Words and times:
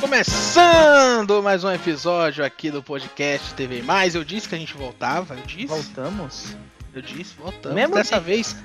Começando 0.00 1.42
mais 1.42 1.62
um 1.62 1.70
episódio 1.70 2.44
aqui 2.44 2.70
do 2.70 2.82
podcast 2.82 3.54
TV 3.54 3.82
Mais. 3.82 4.16
Eu 4.16 4.24
disse 4.24 4.48
que 4.48 4.54
a 4.56 4.58
gente 4.58 4.74
voltava, 4.74 5.34
eu 5.34 5.42
disse. 5.46 5.66
Voltamos? 5.66 6.56
Eu 6.92 7.02
disse, 7.02 7.36
voltamos. 7.36 7.76
Mesmo 7.76 7.94
Dessa 7.94 8.16
dia? 8.16 8.20
vez. 8.20 8.56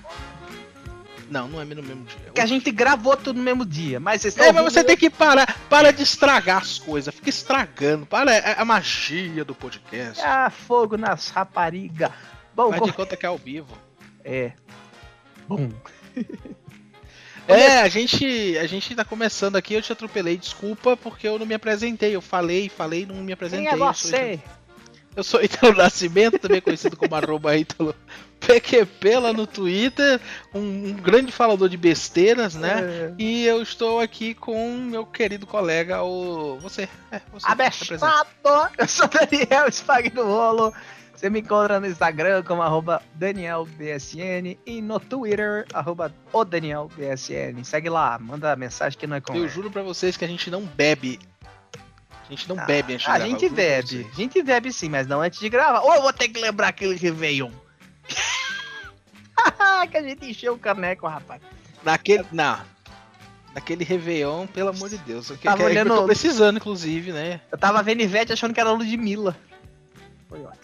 Não, 1.30 1.48
não 1.48 1.62
é 1.62 1.66
no 1.66 1.84
mesmo 1.84 2.04
dia. 2.06 2.32
Que 2.34 2.42
a 2.42 2.46
gente 2.48 2.72
gravou 2.72 3.16
tudo 3.16 3.38
no 3.38 3.44
mesmo 3.44 3.66
dia, 3.66 4.00
mas 4.00 4.22
vocês 4.22 4.36
É, 4.38 4.52
mas 4.52 4.64
você 4.64 4.84
tem 4.84 4.98
que 4.98 5.10
parar. 5.10 5.56
Para 5.70 5.92
de 5.94 6.02
estragar 6.02 6.62
as 6.62 6.80
coisas. 6.80 7.14
Fica 7.14 7.30
estragando. 7.30 8.08
Para, 8.08 8.34
é 8.34 8.56
a 8.58 8.66
magia 8.66 9.46
do 9.46 9.54
podcast. 9.54 10.24
Ah, 10.26 10.50
fogo 10.50 10.98
nas 10.98 11.30
raparigas. 11.30 12.12
Bom, 12.54 12.72
Faz 12.72 12.84
de 12.84 12.94
conta 12.94 13.16
que 13.16 13.26
é 13.26 13.30
ao 13.30 13.38
vivo. 13.38 13.91
É. 14.24 14.54
Bom. 15.48 15.70
É, 17.48 17.82
a 17.82 17.90
gente, 17.90 18.58
a 18.60 18.68
gente 18.68 18.96
tá 18.96 19.04
começando 19.04 19.56
aqui, 19.56 19.74
eu 19.74 19.82
te 19.82 19.92
atropelei, 19.92 20.38
desculpa, 20.38 20.96
porque 20.96 21.28
eu 21.28 21.38
não 21.38 21.46
me 21.46 21.56
apresentei. 21.56 22.16
Eu 22.16 22.22
falei, 22.22 22.70
falei, 22.70 23.06
não 23.06 23.16
me 23.16 23.34
apresentei. 23.34 23.66
Quem 23.66 23.74
é 23.74 23.76
eu 23.76 23.94
sou 23.94 24.12
você? 24.12 24.40
Eu 25.16 25.24
sou 25.24 25.44
Ítalo 25.44 25.76
Nascimento, 25.76 26.40
também 26.40 26.62
conhecido 26.62 26.96
como 26.96 27.14
arroba 27.16 27.58
Ítalo 27.58 27.94
PQP 28.40 29.18
lá 29.18 29.34
no 29.34 29.46
Twitter, 29.46 30.20
um, 30.54 30.60
um 30.60 30.94
grande 30.94 31.32
falador 31.32 31.68
de 31.68 31.78
besteiras, 31.78 32.56
né? 32.56 32.80
É. 32.82 33.14
E 33.20 33.46
eu 33.46 33.62
estou 33.62 34.00
aqui 34.00 34.34
com 34.34 34.78
meu 34.78 35.06
querido 35.06 35.46
colega, 35.46 36.02
o. 36.02 36.58
Você. 36.60 36.88
É, 37.12 37.22
você. 37.32 37.48
Abestado! 37.48 38.72
Eu 38.78 38.88
sou 38.88 39.08
Daniel 39.08 39.68
Spagnuolo. 39.70 40.74
Você 41.22 41.30
me 41.30 41.40
encontra 41.42 41.80
no 41.80 41.86
Instagram 41.86 42.42
como 42.42 42.64
arroba 42.64 43.00
DanielBSN 43.14 44.58
e 44.66 44.82
no 44.82 45.00
Twitter, 45.00 45.68
arroba 45.72 46.12
o 46.34 46.44
DanielBSN. 46.44 47.64
Segue 47.64 47.90
lá, 47.92 48.18
manda 48.18 48.56
mensagem 48.56 48.98
que 48.98 49.06
não 49.06 49.18
é 49.18 49.20
Eu 49.20 49.22
conversa. 49.22 49.50
juro 49.54 49.70
pra 49.70 49.84
vocês 49.84 50.18
que 50.18 50.26
a 50.26 50.28
gente 50.28 50.50
não 50.50 50.64
bebe. 50.64 51.20
A 52.28 52.32
gente 52.32 52.50
não 52.50 52.58
Ah, 52.58 52.66
bebe 52.66 52.94
antes 52.96 53.06
de 53.06 53.12
A 53.12 53.18
gravar, 53.20 53.30
gente 53.30 53.44
eu 53.44 53.50
juro 53.50 53.56
pra 53.56 53.64
bebe, 53.64 54.10
a 54.12 54.16
gente 54.16 54.42
bebe 54.42 54.74
sim, 54.74 54.90
mas 54.90 55.06
não 55.06 55.22
antes 55.22 55.40
de 55.40 55.48
gravar. 55.48 55.82
Ou 55.82 55.94
eu 55.94 56.02
vou 56.02 56.12
ter 56.12 56.28
que 56.28 56.42
lembrar 56.42 56.70
aquele 56.70 56.96
Réveillon. 56.96 57.52
que 59.92 59.98
a 59.98 60.02
gente 60.02 60.26
encheu 60.28 60.54
o 60.56 60.58
caneco, 60.58 61.06
rapaz. 61.08 61.40
Naquele. 61.84 62.26
Não. 62.32 62.60
Naquele 63.54 63.84
Réveillon, 63.84 64.48
pelo 64.48 64.70
amor 64.70 64.90
de 64.90 64.98
Deus. 64.98 65.30
Eu, 65.30 65.38
Tava 65.38 65.38
que, 65.38 65.48
é 65.48 65.56
que 65.56 65.62
eu 65.62 65.66
olhando- 65.68 65.96
tô 65.98 66.06
precisando, 66.06 66.58
inclusive, 66.58 67.12
né? 67.12 67.42
Eu 67.52 67.60
tava 67.60 67.84
vendo 67.84 68.02
Ivete 68.02 68.34
achando 68.34 68.56
que 68.56 68.60
era 68.60 68.72
Ludmilla. 68.72 69.38
Foi 70.28 70.42
ótimo. 70.42 70.61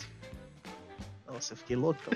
Nossa, 1.38 1.54
eu 1.54 1.58
fiquei 1.58 1.76
loucão. 1.76 2.12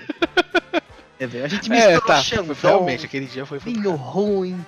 Réveillon. 1.18 1.44
A 1.44 1.48
gente 1.48 1.72
É, 1.72 1.74
misturou 1.76 2.00
tá. 2.02 2.20
Xandão, 2.22 2.56
realmente, 2.60 3.06
aquele 3.06 3.26
dia 3.26 3.46
foi. 3.46 3.58
vinho 3.60 3.92
ruim. 3.94 4.64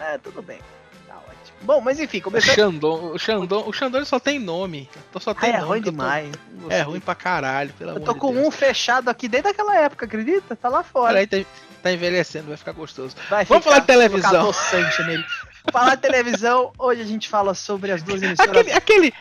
É, 0.00 0.18
tudo 0.18 0.42
bem. 0.42 0.58
Tá 1.06 1.14
ótimo. 1.14 1.56
Bom, 1.62 1.80
mas 1.80 2.00
enfim, 2.00 2.18
o 2.18 2.22
começando. 2.22 2.52
Xandão, 2.56 3.12
o 3.12 3.18
Xandão, 3.18 3.68
o 3.68 3.72
Xandão 3.72 4.04
só 4.04 4.18
tem 4.18 4.40
nome. 4.40 4.90
Então 5.08 5.22
só 5.22 5.30
Ah, 5.30 5.34
tem 5.36 5.50
é 5.50 5.52
nome, 5.58 5.66
ruim 5.68 5.78
eu 5.78 5.84
tô- 5.84 5.90
demais. 5.92 6.32
É 6.68 6.80
ruim 6.82 6.98
pra 6.98 7.14
caralho, 7.14 7.72
pelo 7.74 7.90
Eu 7.92 7.96
amor 7.96 8.06
tô 8.06 8.12
de 8.14 8.18
com 8.18 8.32
Deus. 8.34 8.46
um 8.48 8.50
fechado 8.50 9.08
aqui 9.08 9.28
desde 9.28 9.50
aquela 9.50 9.76
época, 9.78 10.04
acredita? 10.06 10.56
Tá 10.56 10.68
lá 10.68 10.82
fora. 10.82 11.10
Olha 11.12 11.20
aí, 11.20 11.26
tá, 11.28 11.36
tá 11.80 11.92
envelhecendo, 11.92 12.48
vai 12.48 12.56
ficar 12.56 12.72
gostoso. 12.72 13.14
Vai 13.30 13.44
Vamos 13.44 13.62
falar 13.64 13.78
de 13.78 13.86
televisão. 13.86 14.52
Falar 15.72 15.94
de 15.94 16.02
televisão, 16.02 16.72
hoje 16.76 17.00
a 17.02 17.06
gente 17.06 17.28
fala 17.28 17.54
sobre 17.54 17.92
as 17.92 18.02
duas 18.02 18.20
emissoras. 18.20 18.50
Aquele, 18.56 18.72
aquele. 18.72 19.14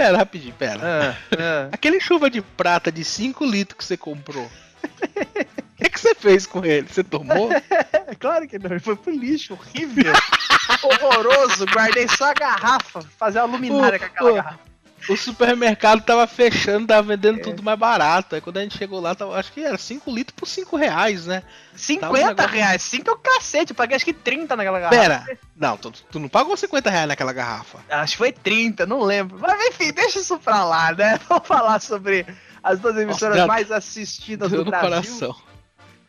Pera, 0.00 0.16
rapidinho, 0.16 0.54
pera. 0.54 0.80
Ah, 0.82 1.16
ah. 1.38 1.68
Aquele 1.72 2.00
chuva 2.00 2.30
de 2.30 2.40
prata 2.40 2.90
de 2.90 3.04
5 3.04 3.44
litros 3.44 3.76
que 3.76 3.84
você 3.84 3.98
comprou. 3.98 4.46
O 4.46 5.76
que, 5.76 5.90
que 5.90 6.00
você 6.00 6.14
fez 6.14 6.46
com 6.46 6.64
ele? 6.64 6.88
Você 6.88 7.04
tomou? 7.04 7.50
É 7.52 8.14
claro 8.18 8.48
que 8.48 8.58
não, 8.58 8.70
ele 8.70 8.80
foi 8.80 8.96
pro 8.96 9.12
lixo, 9.12 9.52
horrível. 9.52 10.14
Horroroso, 10.82 11.66
guardei 11.66 12.08
só 12.08 12.30
a 12.30 12.32
garrafa, 12.32 13.02
fazer 13.18 13.40
uma 13.40 13.48
luminária 13.48 13.98
com 13.98 14.06
aquela 14.06 14.30
ô. 14.30 14.34
garrafa. 14.36 14.69
O 15.12 15.16
supermercado 15.16 16.02
tava 16.02 16.26
fechando, 16.26 16.86
tava 16.86 17.02
vendendo 17.02 17.38
É. 17.40 17.42
tudo 17.42 17.62
mais 17.62 17.78
barato. 17.78 18.34
Aí 18.34 18.40
quando 18.40 18.58
a 18.58 18.62
gente 18.62 18.76
chegou 18.78 19.00
lá, 19.00 19.14
tava, 19.14 19.38
acho 19.38 19.52
que 19.52 19.60
era 19.64 19.76
5 19.76 20.10
litros 20.10 20.34
por 20.36 20.46
5 20.46 20.76
reais, 20.76 21.26
né? 21.26 21.42
50 21.74 22.28
negócio- 22.28 22.50
reais, 22.50 22.82
5 22.82 23.10
é 23.10 23.12
o 23.12 23.16
cacete, 23.18 23.72
eu 23.72 23.76
paguei 23.76 23.96
acho 23.96 24.04
que 24.04 24.12
30 24.12 24.54
naquela 24.56 24.78
garrafa. 24.80 25.00
Pera, 25.00 25.38
não, 25.56 25.76
tu, 25.76 25.90
tu 26.10 26.18
não 26.18 26.28
pagou 26.28 26.56
50 26.56 26.88
reais 26.90 27.08
naquela 27.08 27.32
garrafa. 27.32 27.78
Acho 27.88 28.12
que 28.12 28.18
foi 28.18 28.32
30, 28.32 28.86
não 28.86 29.00
lembro. 29.02 29.38
Mas 29.40 29.60
enfim, 29.68 29.92
deixa 29.92 30.18
isso 30.20 30.38
pra 30.38 30.64
lá, 30.64 30.92
né? 30.92 31.18
Vamos 31.28 31.46
falar 31.46 31.80
sobre 31.80 32.26
as 32.62 32.78
duas 32.78 32.96
emissoras 32.96 33.36
Nossa, 33.36 33.46
mais 33.48 33.72
assistidas 33.72 34.50
do 34.50 34.64
Brasil. 34.64 34.88
coração. 34.90 35.36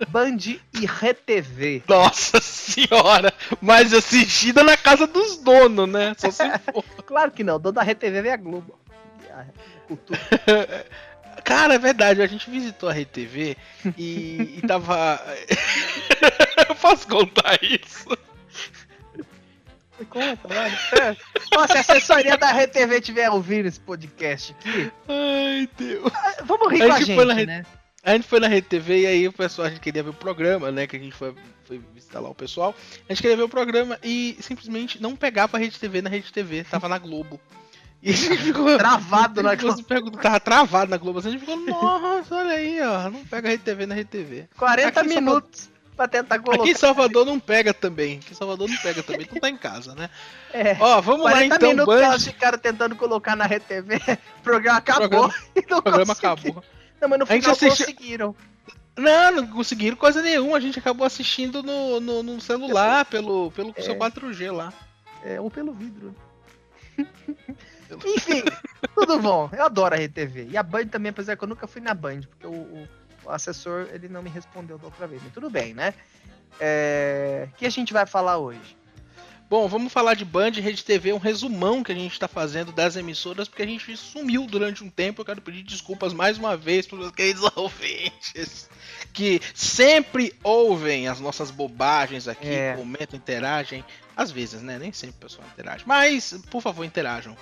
Band 0.09 0.37
e 0.73 0.85
RedeTV. 0.85 1.83
Nossa 1.87 2.41
senhora! 2.41 3.31
Mais 3.61 3.93
assistida 3.93 4.63
na 4.63 4.75
casa 4.75 5.05
dos 5.05 5.37
donos, 5.37 5.87
né? 5.87 6.15
Só 6.17 6.31
se 6.31 6.41
for. 6.73 6.83
Claro 7.05 7.29
que 7.31 7.43
não, 7.43 7.57
o 7.57 7.59
dono 7.59 7.73
da 7.73 7.83
RedeTV 7.83 8.27
é 8.29 8.33
a 8.33 8.37
Globo. 8.37 8.79
A 9.49 9.81
Cultura. 9.87 10.19
Cara, 11.43 11.73
é 11.75 11.79
verdade, 11.79 12.21
a 12.21 12.27
gente 12.27 12.49
visitou 12.49 12.87
a 12.89 12.93
RTV 12.93 13.57
e, 13.97 14.55
e 14.57 14.61
tava. 14.67 15.19
Eu 16.69 16.75
posso 16.75 17.07
contar 17.07 17.57
isso? 17.63 18.05
Conta. 20.09 20.47
É. 20.53 21.15
Ó, 21.55 21.67
se 21.67 21.77
a 21.77 21.79
assessoria 21.79 22.37
da 22.37 22.51
RedeTV 22.51 22.95
estiver 22.99 23.29
ouvindo 23.29 23.67
esse 23.67 23.79
podcast 23.79 24.53
aqui, 24.59 24.91
Ai, 25.07 25.69
Deus. 25.77 26.11
vamos 26.43 26.71
rir 26.71 26.83
A 26.83 26.87
com 26.87 26.93
a 26.93 26.99
gente 27.01 27.25
na 27.25 27.33
Rede- 27.33 27.45
né? 27.47 27.65
A 28.03 28.13
gente 28.13 28.27
foi 28.27 28.39
na 28.39 28.47
RTV 28.47 29.01
e 29.01 29.05
aí 29.05 29.27
o 29.27 29.31
pessoal, 29.33 29.67
a 29.67 29.69
gente 29.69 29.79
queria 29.79 30.01
ver 30.01 30.09
o 30.09 30.13
programa, 30.13 30.71
né? 30.71 30.87
Que 30.87 30.95
a 30.95 30.99
gente 30.99 31.13
foi, 31.15 31.35
foi 31.65 31.79
visitar 31.93 32.19
lá 32.19 32.29
o 32.29 32.35
pessoal. 32.35 32.73
A 33.07 33.13
gente 33.13 33.21
queria 33.21 33.37
ver 33.37 33.43
o 33.43 33.49
programa 33.49 33.99
e 34.03 34.35
simplesmente 34.41 34.99
não 34.99 35.15
pegava 35.15 35.55
a 35.55 35.59
Rede 35.59 35.79
TV 35.79 36.01
na 36.01 36.09
Rede 36.09 36.33
TV, 36.33 36.63
tava 36.63 36.89
na 36.89 36.97
Globo. 36.97 37.39
E 38.03 38.09
a 38.09 38.13
gente 38.13 38.37
ficou. 38.37 38.77
Travado 38.77 39.43
na 39.43 39.55
gente 39.55 39.83
perguntou, 39.83 40.19
Tava 40.19 40.39
travado 40.39 40.89
na 40.89 40.97
Globo. 40.97 41.19
A 41.19 41.21
gente 41.21 41.39
ficou, 41.39 41.55
nossa, 41.57 42.35
olha 42.35 42.53
aí, 42.55 42.81
ó. 42.81 43.09
Não 43.11 43.23
pega 43.25 43.47
a 43.47 43.51
Rede 43.51 43.63
TV 43.63 43.85
na 43.85 43.93
Rede 43.93 44.09
TV. 44.09 44.49
40 44.57 44.99
Aqui 44.99 45.09
minutos 45.09 45.69
pra 45.95 46.07
tentar 46.07 46.39
colocar. 46.39 46.63
Aqui 46.63 46.71
em 46.71 46.75
Salvador 46.75 47.25
não 47.27 47.39
pega 47.39 47.73
também. 47.75 48.17
Aqui 48.17 48.31
em 48.31 48.35
Salvador 48.35 48.67
não 48.67 48.77
pega 48.77 49.03
também, 49.03 49.27
tu 49.27 49.39
tá 49.39 49.49
em 49.49 49.55
casa, 49.57 49.93
né? 49.93 50.09
É. 50.51 50.75
Ó, 50.79 50.99
vamos 50.99 51.23
lá 51.25 51.31
40 51.33 51.55
então, 51.55 51.69
minutos 51.69 51.93
Band. 51.95 52.01
elas 52.03 52.25
ficaram 52.25 52.57
tentando 52.57 52.95
colocar 52.95 53.35
na 53.35 53.45
RedeTV, 53.45 53.97
o 54.39 54.41
programa 54.41 54.77
acabou 54.79 55.07
Programa- 55.09 55.33
O 55.55 55.81
programa 55.83 56.15
conseguiram. 56.15 56.33
acabou. 56.33 56.63
Não, 56.99 57.09
mas 57.09 57.19
no 57.19 57.25
A 57.25 57.33
gente 57.33 57.41
final 57.43 57.51
assistiu- 57.55 57.85
conseguiram. 57.85 58.35
Não, 58.97 59.31
não 59.31 59.47
conseguiram 59.47 59.95
coisa 59.95 60.21
nenhuma. 60.23 60.57
A 60.57 60.59
gente 60.59 60.79
acabou 60.79 61.05
assistindo 61.05 61.61
no, 61.61 61.99
no, 61.99 62.23
no 62.23 62.41
celular, 62.41 63.05
pelo, 63.05 63.51
pelo 63.51 63.71
É. 63.75 63.81
seu 63.83 63.95
4G 63.95 64.51
lá. 64.51 64.73
É, 65.23 65.39
ou 65.39 65.51
pelo 65.51 65.71
vidro. 65.71 66.15
Enfim, 68.05 68.43
tudo 68.95 69.19
bom. 69.19 69.49
Eu 69.53 69.63
adoro 69.65 69.95
a 69.95 69.97
RedeTV. 69.97 70.47
E 70.51 70.57
a 70.57 70.63
Band 70.63 70.87
também, 70.87 71.09
apesar 71.09 71.35
que 71.35 71.43
eu 71.43 71.47
nunca 71.47 71.67
fui 71.67 71.81
na 71.81 71.93
Band, 71.93 72.21
porque 72.21 72.47
o, 72.47 72.51
o- 72.51 72.87
o 73.25 73.29
assessor 73.29 73.87
ele 73.93 74.07
não 74.09 74.21
me 74.23 74.29
respondeu 74.29 74.77
da 74.77 74.85
outra 74.85 75.05
vez. 75.07 75.21
Mas 75.23 75.33
tudo 75.33 75.49
bem, 75.49 75.73
né? 75.73 75.93
É... 76.59 77.47
O 77.51 77.55
que 77.55 77.65
a 77.65 77.69
gente 77.69 77.93
vai 77.93 78.05
falar 78.05 78.37
hoje? 78.37 78.77
Bom, 79.49 79.67
vamos 79.67 79.91
falar 79.91 80.13
de 80.13 80.23
Band 80.23 80.51
e 80.51 80.61
Rede 80.61 80.81
TV, 80.83 81.11
um 81.11 81.17
resumão 81.17 81.83
que 81.83 81.91
a 81.91 81.95
gente 81.95 82.13
está 82.13 82.25
fazendo 82.25 82.71
das 82.71 82.95
emissoras, 82.95 83.49
porque 83.49 83.61
a 83.63 83.65
gente 83.67 83.97
sumiu 83.97 84.47
durante 84.47 84.81
um 84.81 84.89
tempo. 84.89 85.19
Eu 85.21 85.25
quero 85.25 85.41
pedir 85.41 85.61
desculpas 85.63 86.13
mais 86.13 86.37
uma 86.37 86.55
vez 86.55 86.87
para 86.87 86.99
os 86.99 87.11
queridos 87.11 87.43
ouvintes 87.57 88.69
que 89.11 89.41
sempre 89.53 90.33
ouvem 90.41 91.09
as 91.09 91.19
nossas 91.19 91.51
bobagens 91.51 92.29
aqui, 92.29 92.47
É. 92.47 92.75
comentam, 92.77 93.17
interagem. 93.19 93.83
Às 94.15 94.31
vezes, 94.31 94.61
né? 94.61 94.79
Nem 94.79 94.93
sempre 94.93 95.17
o 95.17 95.19
pessoal 95.19 95.45
interage. 95.51 95.83
Mas, 95.85 96.33
por 96.49 96.61
favor, 96.61 96.85
interajam. 96.85 97.35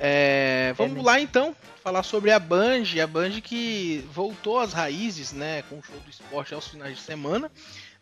Ok? 0.00 0.08
É, 0.08 0.74
vamos 0.76 0.96
né? 0.96 1.02
lá 1.02 1.20
então 1.20 1.54
falar 1.82 2.02
sobre 2.02 2.30
a 2.30 2.38
Band, 2.38 2.84
a 3.02 3.06
Band 3.06 3.40
que 3.42 4.04
voltou 4.12 4.58
às 4.58 4.72
raízes, 4.72 5.32
né, 5.32 5.62
com 5.62 5.78
o 5.78 5.82
show 5.82 5.98
do 5.98 6.10
esporte 6.10 6.52
aos 6.54 6.68
finais 6.68 6.96
de 6.96 7.02
semana 7.02 7.50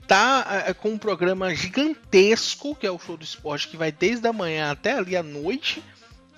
tá 0.09 0.65
é, 0.67 0.73
com 0.73 0.89
um 0.89 0.99
programa 0.99 1.55
gigantesco, 1.55 2.75
que 2.75 2.87
é 2.87 2.91
o 2.91 2.99
show 2.99 3.17
do 3.17 3.23
esporte, 3.23 3.69
que 3.69 3.77
vai 3.77 3.93
desde 3.93 4.27
a 4.27 4.33
manhã 4.33 4.71
até 4.71 4.95
ali 4.95 5.15
à 5.15 5.23
noite. 5.23 5.85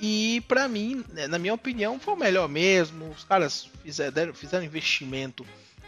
E 0.00 0.42
pra 0.48 0.66
mim, 0.66 1.04
né, 1.10 1.28
na 1.28 1.38
minha 1.38 1.54
opinião, 1.54 2.00
foi 2.00 2.14
o 2.14 2.16
melhor 2.16 2.48
mesmo. 2.48 3.10
Os 3.10 3.22
caras 3.22 3.68
fizeram, 3.82 4.34
fizeram 4.34 4.64
investimento 4.64 5.46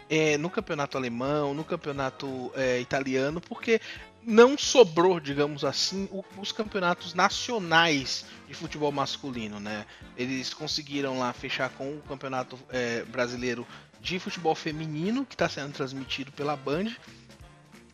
é, 0.09 0.37
no 0.37 0.49
campeonato 0.49 0.97
alemão, 0.97 1.53
no 1.53 1.63
campeonato 1.63 2.51
é, 2.55 2.79
italiano, 2.79 3.41
porque 3.41 3.81
não 4.25 4.57
sobrou, 4.57 5.19
digamos 5.19 5.63
assim, 5.65 6.07
o- 6.11 6.23
os 6.37 6.51
campeonatos 6.51 7.13
nacionais 7.13 8.25
de 8.47 8.53
futebol 8.53 8.91
masculino, 8.91 9.59
né? 9.59 9.85
Eles 10.17 10.53
conseguiram 10.53 11.19
lá 11.19 11.33
fechar 11.33 11.69
com 11.69 11.95
o 11.97 12.01
campeonato 12.07 12.57
é, 12.69 13.03
brasileiro 13.03 13.67
de 14.01 14.19
futebol 14.19 14.55
feminino, 14.55 15.25
que 15.25 15.35
está 15.35 15.47
sendo 15.47 15.71
transmitido 15.73 16.31
pela 16.31 16.55
Band 16.55 16.91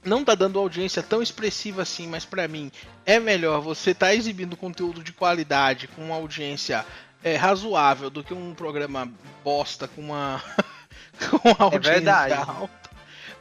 não 0.03 0.23
tá 0.23 0.33
dando 0.33 0.57
audiência 0.57 1.03
tão 1.03 1.21
expressiva 1.21 1.81
assim, 1.81 2.07
mas 2.07 2.23
pra 2.23 2.47
mim 2.47 2.71
é 3.05 3.19
melhor 3.19 3.59
você 3.61 3.93
tá 3.93 4.15
exibindo 4.15 4.55
conteúdo 4.55 5.03
de 5.03 5.11
qualidade 5.11 5.89
com 5.89 6.05
uma 6.05 6.15
audiência 6.15 6.85
é, 7.21 7.35
razoável 7.35 8.09
do 8.09 8.23
que 8.23 8.33
um 8.33 8.53
programa 8.55 9.11
bosta 9.43 9.89
com 9.89 10.01
uma, 10.01 10.41
com 11.29 11.49
uma 11.49 11.57
audiência 11.65 11.91
verdade. 11.91 12.33
alta. 12.33 12.78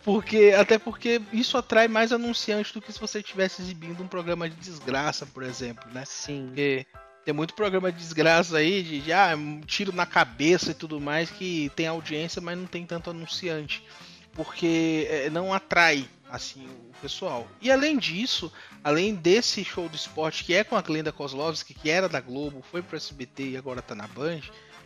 Porque, 0.08 0.54
até 0.56 0.78
porque 0.78 1.20
isso 1.34 1.58
atrai 1.58 1.86
mais 1.86 2.14
anunciantes 2.14 2.72
do 2.72 2.80
que 2.80 2.90
se 2.90 2.98
você 2.98 3.18
estivesse 3.18 3.60
exibindo 3.60 4.02
um 4.02 4.08
programa 4.08 4.48
de 4.48 4.56
desgraça, 4.56 5.26
por 5.26 5.42
exemplo, 5.42 5.86
né? 5.92 6.02
Sim. 6.06 6.46
Porque 6.46 6.86
tem 7.26 7.34
muito 7.34 7.52
programa 7.52 7.92
de 7.92 7.98
desgraça 7.98 8.56
aí, 8.56 8.82
de, 8.82 9.00
de 9.02 9.12
ah, 9.12 9.34
um 9.36 9.60
tiro 9.60 9.92
na 9.92 10.06
cabeça 10.06 10.70
e 10.70 10.74
tudo 10.74 10.98
mais, 10.98 11.30
que 11.30 11.70
tem 11.76 11.86
audiência, 11.86 12.40
mas 12.40 12.56
não 12.56 12.64
tem 12.64 12.86
tanto 12.86 13.10
anunciante. 13.10 13.84
Porque 14.32 15.06
é, 15.10 15.28
não 15.28 15.52
atrai 15.52 16.08
assim 16.30 16.66
o 16.66 17.02
pessoal. 17.02 17.46
E 17.60 17.70
além 17.70 17.98
disso, 17.98 18.50
além 18.82 19.14
desse 19.14 19.62
show 19.62 19.90
do 19.90 19.96
esporte 19.96 20.42
que 20.42 20.54
é 20.54 20.64
com 20.64 20.74
a 20.74 20.80
Glenda 20.80 21.12
Kozlovski, 21.12 21.74
que 21.74 21.90
era 21.90 22.08
da 22.08 22.22
Globo, 22.22 22.64
foi 22.70 22.80
pro 22.80 22.96
SBT 22.96 23.50
e 23.50 23.56
agora 23.58 23.82
tá 23.82 23.94
na 23.94 24.06
Band, 24.06 24.40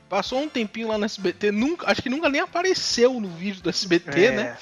passou 0.09 0.41
um 0.41 0.49
tempinho 0.49 0.89
lá 0.89 0.99
no 0.99 1.05
SBT, 1.05 1.53
nunca, 1.53 1.89
acho 1.89 2.03
que 2.03 2.11
nunca 2.11 2.29
nem 2.29 2.41
apareceu 2.41 3.21
no 3.21 3.29
vídeo 3.29 3.63
do 3.63 3.71
SBT, 3.71 4.25
É. 4.25 4.33
né? 4.33 4.59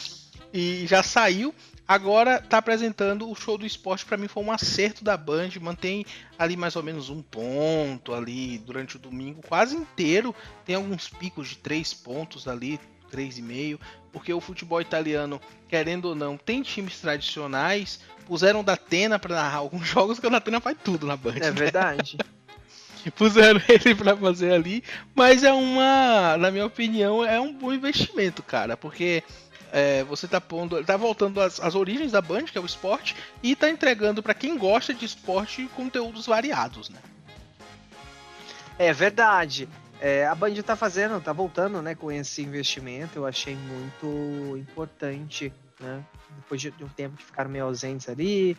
E 0.52 0.86
já 0.86 1.02
saiu. 1.02 1.54
Agora 1.86 2.40
tá 2.40 2.58
apresentando 2.58 3.28
o 3.28 3.34
show 3.34 3.58
do 3.58 3.66
esporte, 3.66 4.06
para 4.06 4.16
mim 4.16 4.28
foi 4.28 4.44
um 4.44 4.52
acerto 4.52 5.02
da 5.02 5.16
Band, 5.16 5.50
mantém 5.60 6.06
ali 6.38 6.56
mais 6.56 6.76
ou 6.76 6.84
menos 6.84 7.10
um 7.10 7.20
ponto 7.20 8.14
ali 8.14 8.58
durante 8.58 8.94
o 8.94 8.98
domingo, 8.98 9.42
quase 9.42 9.74
inteiro. 9.74 10.32
Tem 10.64 10.76
alguns 10.76 11.08
picos 11.08 11.48
de 11.48 11.56
três 11.56 11.92
pontos 11.92 12.46
ali, 12.46 12.78
três 13.10 13.38
e 13.38 13.42
meio, 13.42 13.80
porque 14.12 14.32
o 14.32 14.40
futebol 14.40 14.80
italiano, 14.80 15.40
querendo 15.68 16.04
ou 16.04 16.14
não, 16.14 16.36
tem 16.36 16.62
times 16.62 17.00
tradicionais. 17.00 17.98
Puseram 18.24 18.60
o 18.60 18.62
Datena 18.64 19.18
para 19.18 19.34
narrar 19.34 19.58
alguns 19.58 19.86
jogos 19.90 20.20
que 20.20 20.26
o 20.28 20.30
Datena 20.30 20.60
faz 20.60 20.76
tudo 20.84 21.08
na 21.08 21.16
Band. 21.16 21.38
É 21.38 21.40
né? 21.40 21.50
verdade. 21.50 22.16
Puseram 23.16 23.60
ele 23.68 23.96
para 23.96 24.16
fazer 24.16 24.52
ali, 24.52 24.84
mas 25.12 25.42
é 25.42 25.52
uma, 25.52 26.36
na 26.36 26.50
minha 26.52 26.66
opinião, 26.66 27.24
é 27.24 27.40
um 27.40 27.52
bom 27.52 27.72
investimento, 27.72 28.42
cara, 28.42 28.76
porque 28.76 29.24
é, 29.72 30.04
você 30.04 30.26
tá 30.26 30.40
pondo, 30.40 30.82
tá 30.84 30.96
voltando 30.96 31.40
às, 31.40 31.60
às 31.60 31.74
origens 31.74 32.12
da 32.12 32.20
Band, 32.20 32.44
que 32.44 32.58
é 32.58 32.60
o 32.60 32.66
esporte, 32.66 33.16
e 33.42 33.54
tá 33.54 33.68
entregando 33.70 34.22
para 34.22 34.34
quem 34.34 34.56
gosta 34.56 34.92
de 34.92 35.04
esporte 35.04 35.68
conteúdos 35.74 36.26
variados, 36.26 36.88
né? 36.88 36.98
É 38.78 38.92
verdade. 38.92 39.68
É, 40.00 40.26
a 40.26 40.34
Band 40.34 40.54
tá 40.62 40.74
fazendo, 40.74 41.20
tá 41.20 41.32
voltando, 41.32 41.82
né, 41.82 41.94
com 41.94 42.10
esse 42.10 42.42
investimento. 42.42 43.18
Eu 43.18 43.26
achei 43.26 43.54
muito 43.54 44.56
importante, 44.56 45.52
né? 45.78 46.02
Depois 46.36 46.60
de, 46.60 46.72
um 46.82 46.88
tempo 46.88 47.16
que 47.16 47.24
ficaram 47.24 47.50
meio 47.50 47.66
ausentes 47.66 48.08
ali. 48.08 48.56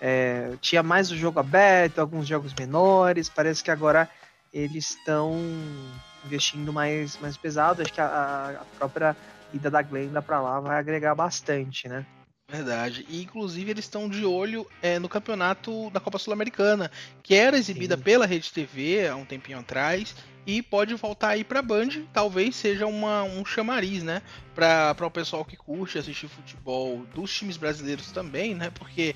É, 0.00 0.54
tinha 0.60 0.82
mais 0.82 1.10
o 1.10 1.16
jogo 1.16 1.38
aberto, 1.38 2.00
alguns 2.00 2.26
jogos 2.26 2.52
menores. 2.54 3.28
Parece 3.28 3.62
que 3.62 3.70
agora 3.70 4.10
eles 4.52 4.90
estão 4.90 5.38
investindo 6.26 6.72
mais, 6.72 7.16
mais 7.18 7.36
pesado. 7.36 7.82
Acho 7.82 7.92
que 7.92 8.00
a, 8.00 8.60
a 8.60 8.64
própria 8.76 9.16
ida 9.52 9.70
da 9.70 9.82
Glenda 9.82 10.20
pra 10.22 10.40
lá 10.40 10.60
vai 10.60 10.78
agregar 10.78 11.14
bastante, 11.14 11.88
né? 11.88 12.06
Verdade. 12.50 13.06
E 13.08 13.22
inclusive 13.22 13.70
eles 13.70 13.84
estão 13.84 14.08
de 14.08 14.24
olho 14.24 14.66
é, 14.82 14.98
no 14.98 15.08
campeonato 15.08 15.88
da 15.90 16.00
Copa 16.00 16.18
Sul-Americana, 16.18 16.90
que 17.22 17.34
era 17.34 17.56
exibida 17.56 17.96
Sim. 17.96 18.02
pela 18.02 18.26
Rede 18.26 18.52
TV 18.52 19.06
há 19.06 19.14
um 19.14 19.24
tempinho 19.24 19.58
atrás 19.58 20.16
e 20.44 20.60
pode 20.60 20.94
voltar 20.94 21.28
aí 21.28 21.44
pra 21.44 21.62
Band. 21.62 21.88
Talvez 22.12 22.56
seja 22.56 22.86
uma, 22.86 23.22
um 23.22 23.44
chamariz, 23.44 24.02
né? 24.02 24.20
Pra, 24.54 24.94
pra 24.96 25.06
o 25.06 25.10
pessoal 25.10 25.44
que 25.44 25.56
curte 25.56 25.98
assistir 25.98 26.28
futebol 26.28 27.06
dos 27.14 27.32
times 27.32 27.56
brasileiros 27.56 28.10
também, 28.10 28.54
né? 28.54 28.70
Porque 28.70 29.14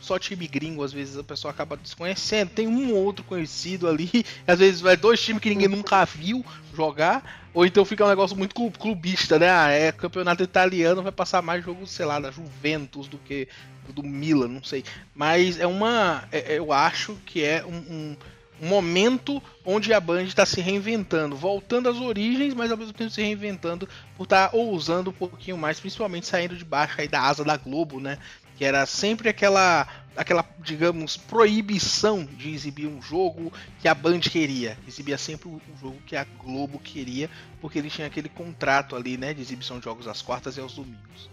só 0.00 0.18
time 0.18 0.46
gringo, 0.46 0.82
às 0.82 0.92
vezes 0.92 1.16
a 1.16 1.24
pessoa 1.24 1.52
acaba 1.52 1.76
desconhecendo. 1.76 2.50
Tem 2.50 2.66
um 2.66 2.92
ou 2.92 3.04
outro 3.04 3.24
conhecido 3.24 3.88
ali, 3.88 4.10
às 4.46 4.58
vezes 4.58 4.80
vai 4.80 4.96
dois 4.96 5.20
times 5.22 5.40
que 5.40 5.48
ninguém 5.48 5.68
nunca 5.68 6.04
viu 6.04 6.44
jogar, 6.74 7.43
ou 7.54 7.64
então 7.64 7.84
fica 7.84 8.04
um 8.04 8.08
negócio 8.08 8.36
muito 8.36 8.54
clu- 8.54 8.70
clubista, 8.72 9.38
né? 9.38 9.48
Ah, 9.50 9.70
é 9.70 9.92
campeonato 9.92 10.42
italiano, 10.42 11.02
vai 11.02 11.12
passar 11.12 11.40
mais 11.42 11.64
jogo, 11.64 11.86
sei 11.86 12.04
lá, 12.04 12.20
da 12.20 12.30
Juventus 12.30 13.08
do 13.08 13.18
que 13.18 13.48
do 13.88 14.02
Milan, 14.02 14.48
não 14.48 14.62
sei. 14.62 14.84
Mas 15.14 15.58
é 15.60 15.66
uma. 15.66 16.24
é- 16.32 16.58
eu 16.58 16.72
acho 16.72 17.16
que 17.26 17.42
é 17.44 17.64
um, 17.64 17.76
um- 17.76 18.16
momento 18.60 19.42
onde 19.64 19.92
a 19.92 19.98
Band 20.00 20.22
está 20.22 20.46
se 20.46 20.60
reinventando, 20.60 21.36
voltando 21.36 21.88
às 21.88 21.96
origens, 21.96 22.54
mas 22.54 22.70
ao 22.70 22.76
mesmo 22.76 22.92
tempo 22.92 23.10
se 23.10 23.20
reinventando 23.20 23.88
por 24.16 24.22
estar 24.24 24.50
ousando 24.54 25.10
um 25.10 25.12
pouquinho 25.12 25.58
mais, 25.58 25.80
principalmente 25.80 26.26
saindo 26.26 26.56
de 26.56 26.64
baixo 26.64 27.00
aí 27.00 27.08
da 27.08 27.20
asa 27.20 27.44
da 27.44 27.56
Globo, 27.56 27.98
né? 28.00 28.16
Que 28.56 28.64
era 28.64 28.86
sempre 28.86 29.28
aquela, 29.28 29.86
aquela, 30.16 30.44
digamos, 30.60 31.16
proibição 31.16 32.24
de 32.24 32.54
exibir 32.54 32.86
um 32.86 33.02
jogo 33.02 33.52
que 33.80 33.88
a 33.88 33.94
Band 33.94 34.20
queria. 34.20 34.78
Exibia 34.86 35.18
sempre 35.18 35.48
o 35.48 35.60
jogo 35.80 35.98
que 36.06 36.16
a 36.16 36.24
Globo 36.42 36.78
queria, 36.78 37.28
porque 37.60 37.78
ele 37.78 37.90
tinha 37.90 38.06
aquele 38.06 38.28
contrato 38.28 38.94
ali, 38.94 39.16
né, 39.16 39.34
de 39.34 39.40
exibição 39.40 39.78
de 39.78 39.84
jogos 39.84 40.06
às 40.06 40.22
quartas 40.22 40.56
e 40.56 40.60
aos 40.60 40.74
domingos. 40.74 41.30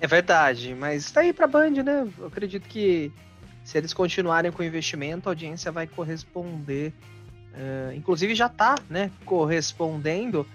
É 0.00 0.06
verdade, 0.06 0.74
mas 0.74 1.10
tá 1.10 1.20
aí 1.20 1.32
pra 1.32 1.46
Band, 1.46 1.70
né? 1.82 2.08
Eu 2.18 2.26
acredito 2.26 2.68
que 2.68 3.12
se 3.64 3.76
eles 3.76 3.92
continuarem 3.92 4.50
com 4.52 4.62
o 4.62 4.64
investimento, 4.64 5.28
a 5.28 5.32
audiência 5.32 5.70
vai 5.72 5.86
corresponder. 5.86 6.92
eh, 7.54 7.92
inclusive 7.96 8.34
já 8.34 8.48
tá, 8.48 8.76
né? 8.88 9.10
Correspondendo. 9.24 10.46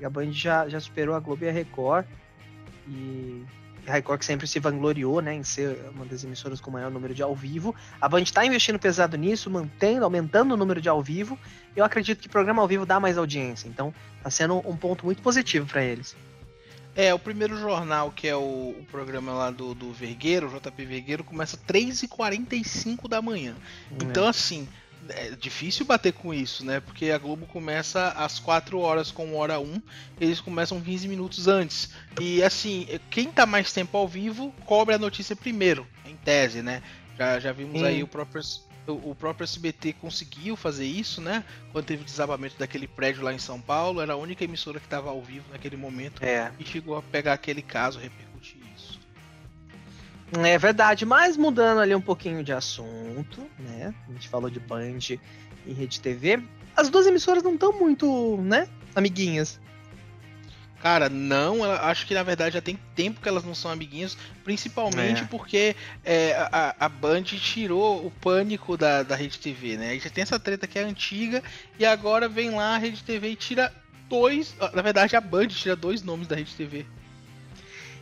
e 0.00 0.04
a 0.04 0.10
Band 0.10 0.32
já, 0.32 0.68
já 0.68 0.78
superou 0.80 1.14
a 1.14 1.20
Globo 1.20 1.44
e 1.44 1.48
a 1.48 1.52
Record. 1.52 2.06
E 2.88 3.44
a 3.86 3.92
Record 3.92 4.22
sempre 4.22 4.46
se 4.46 4.58
vangloriou, 4.58 5.20
né? 5.20 5.34
Em 5.34 5.44
ser 5.44 5.78
uma 5.94 6.04
das 6.04 6.24
emissoras 6.24 6.60
com 6.60 6.70
maior 6.70 6.90
número 6.90 7.14
de 7.14 7.22
ao 7.22 7.34
vivo. 7.34 7.74
A 8.00 8.08
Band 8.08 8.24
tá 8.24 8.44
investindo 8.44 8.78
pesado 8.78 9.16
nisso, 9.16 9.50
mantendo, 9.50 10.04
aumentando 10.04 10.54
o 10.54 10.56
número 10.56 10.80
de 10.80 10.88
ao 10.88 11.02
vivo. 11.02 11.38
Eu 11.74 11.84
acredito 11.84 12.20
que 12.20 12.28
programa 12.28 12.62
ao 12.62 12.68
vivo 12.68 12.84
dá 12.84 13.00
mais 13.00 13.16
audiência. 13.16 13.68
Então 13.68 13.94
tá 14.22 14.30
sendo 14.30 14.58
um 14.68 14.76
ponto 14.76 15.04
muito 15.04 15.22
positivo 15.22 15.66
para 15.66 15.82
eles. 15.82 16.16
É, 16.94 17.14
o 17.14 17.18
primeiro 17.18 17.56
jornal, 17.56 18.10
que 18.10 18.26
é 18.26 18.34
o, 18.34 18.40
o 18.78 18.86
programa 18.90 19.32
lá 19.32 19.50
do, 19.50 19.74
do 19.74 19.92
Vergueiro, 19.92 20.48
o 20.48 20.60
JP 20.60 20.84
Vergueiro, 20.84 21.22
começa 21.22 21.56
3h45 21.56 23.08
da 23.08 23.22
manhã. 23.22 23.54
Então, 23.92 24.26
assim, 24.26 24.68
é 25.08 25.30
difícil 25.30 25.84
bater 25.86 26.12
com 26.12 26.32
isso, 26.32 26.64
né? 26.64 26.80
Porque 26.80 27.10
a 27.10 27.18
Globo 27.18 27.46
começa 27.46 28.08
às 28.10 28.38
4 28.38 28.78
horas 28.78 29.10
com 29.10 29.34
hora 29.36 29.58
1, 29.58 29.80
eles 30.20 30.40
começam 30.40 30.80
15 30.80 31.08
minutos 31.08 31.48
antes. 31.48 31.90
E, 32.20 32.42
assim, 32.42 32.86
quem 33.10 33.30
tá 33.30 33.46
mais 33.46 33.72
tempo 33.72 33.96
ao 33.96 34.06
vivo 34.06 34.54
cobre 34.66 34.94
a 34.94 34.98
notícia 34.98 35.34
primeiro, 35.34 35.86
em 36.04 36.16
tese, 36.16 36.62
né? 36.62 36.82
Já, 37.18 37.38
já 37.40 37.52
vimos 37.52 37.82
aí 37.82 38.02
o 38.02 38.06
próprio, 38.06 38.42
o 38.86 39.14
próprio 39.14 39.44
SBT 39.44 39.92
conseguiu 39.94 40.56
fazer 40.56 40.86
isso, 40.86 41.20
né? 41.20 41.44
Quando 41.72 41.84
teve 41.84 42.02
o 42.02 42.04
desabamento 42.04 42.58
daquele 42.58 42.86
prédio 42.86 43.22
lá 43.22 43.32
em 43.32 43.38
São 43.38 43.60
Paulo, 43.60 44.00
era 44.00 44.14
a 44.14 44.16
única 44.16 44.44
emissora 44.44 44.80
que 44.80 44.86
estava 44.86 45.10
ao 45.10 45.20
vivo 45.22 45.44
naquele 45.52 45.76
momento 45.76 46.22
É. 46.24 46.50
e 46.58 46.64
chegou 46.64 46.96
a 46.96 47.02
pegar 47.02 47.34
aquele 47.34 47.62
caso, 47.62 47.98
repercutir 47.98 48.24
isso. 48.24 48.29
É 50.38 50.58
verdade, 50.58 51.04
mas 51.04 51.36
mudando 51.36 51.80
ali 51.80 51.94
um 51.94 52.00
pouquinho 52.00 52.44
de 52.44 52.52
assunto, 52.52 53.42
né? 53.58 53.92
A 54.08 54.12
gente 54.12 54.28
falou 54.28 54.48
de 54.48 54.60
Band 54.60 54.98
e 55.66 55.72
Rede 55.72 56.00
TV. 56.00 56.40
As 56.76 56.88
duas 56.88 57.06
emissoras 57.06 57.42
não 57.42 57.54
estão 57.54 57.72
muito, 57.72 58.36
né? 58.42 58.68
Amiguinhas. 58.94 59.60
Cara, 60.80 61.10
não, 61.10 61.62
acho 61.62 62.06
que 62.06 62.14
na 62.14 62.22
verdade 62.22 62.54
já 62.54 62.60
tem 62.62 62.78
tempo 62.94 63.20
que 63.20 63.28
elas 63.28 63.44
não 63.44 63.54
são 63.54 63.70
amiguinhas, 63.70 64.16
principalmente 64.42 65.22
É. 65.22 65.26
porque 65.26 65.76
é, 66.02 66.32
a, 66.50 66.74
a 66.80 66.88
Band 66.88 67.24
tirou 67.24 68.06
o 68.06 68.10
pânico 68.10 68.78
da, 68.78 69.02
da 69.02 69.14
Rede 69.14 69.38
TV, 69.38 69.76
né? 69.76 69.90
Aí 69.90 70.00
já 70.00 70.08
tem 70.08 70.22
essa 70.22 70.40
treta 70.40 70.66
que 70.66 70.78
é 70.78 70.82
antiga, 70.82 71.42
e 71.78 71.84
agora 71.84 72.30
vem 72.30 72.50
lá 72.50 72.76
a 72.76 72.78
Rede 72.78 73.02
TV 73.02 73.30
e 73.32 73.36
tira 73.36 73.70
dois. 74.08 74.54
Na 74.72 74.80
verdade, 74.80 75.14
a 75.16 75.20
Band 75.20 75.48
tira 75.48 75.76
dois 75.76 76.02
nomes 76.02 76.26
da 76.26 76.34
Rede 76.36 76.54
TV. 76.54 76.86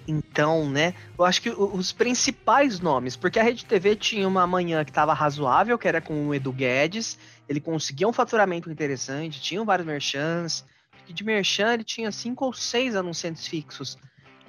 Então, 0.09 0.71
né? 0.71 0.95
Eu 1.19 1.25
acho 1.27 1.43
que 1.43 1.51
os 1.51 1.93
principais 1.93 2.81
nomes, 2.81 3.15
porque 3.15 3.39
a 3.39 3.43
Rede 3.43 3.67
TV 3.67 3.95
tinha 3.95 4.27
uma 4.27 4.47
manhã 4.47 4.83
que 4.83 4.91
estava 4.91 5.13
razoável, 5.13 5.79
que 5.79 5.87
era 5.87 6.01
com 6.01 6.29
o 6.29 6.35
Edu 6.35 6.51
Guedes. 6.51 7.19
Ele 7.47 7.61
conseguia 7.61 8.09
um 8.09 8.13
faturamento 8.13 8.71
interessante, 8.71 9.39
tinham 9.39 9.67
vários 9.67 9.87
merchans. 9.87 10.65
E 11.07 11.13
de 11.13 11.23
merchan 11.23 11.75
ele 11.75 11.85
tinha 11.85 12.11
cinco 12.11 12.47
ou 12.47 12.55
seis 12.55 12.97
anunciantes 12.97 13.47
fixos. 13.47 13.99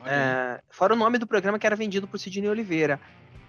É, 0.06 0.62
fora 0.70 0.94
o 0.94 0.98
nome 0.98 1.18
do 1.18 1.28
programa 1.28 1.60
que 1.60 1.68
era 1.68 1.75
vendido 1.75 2.08
por 2.08 2.18
Sidney 2.18 2.50
Oliveira. 2.50 2.98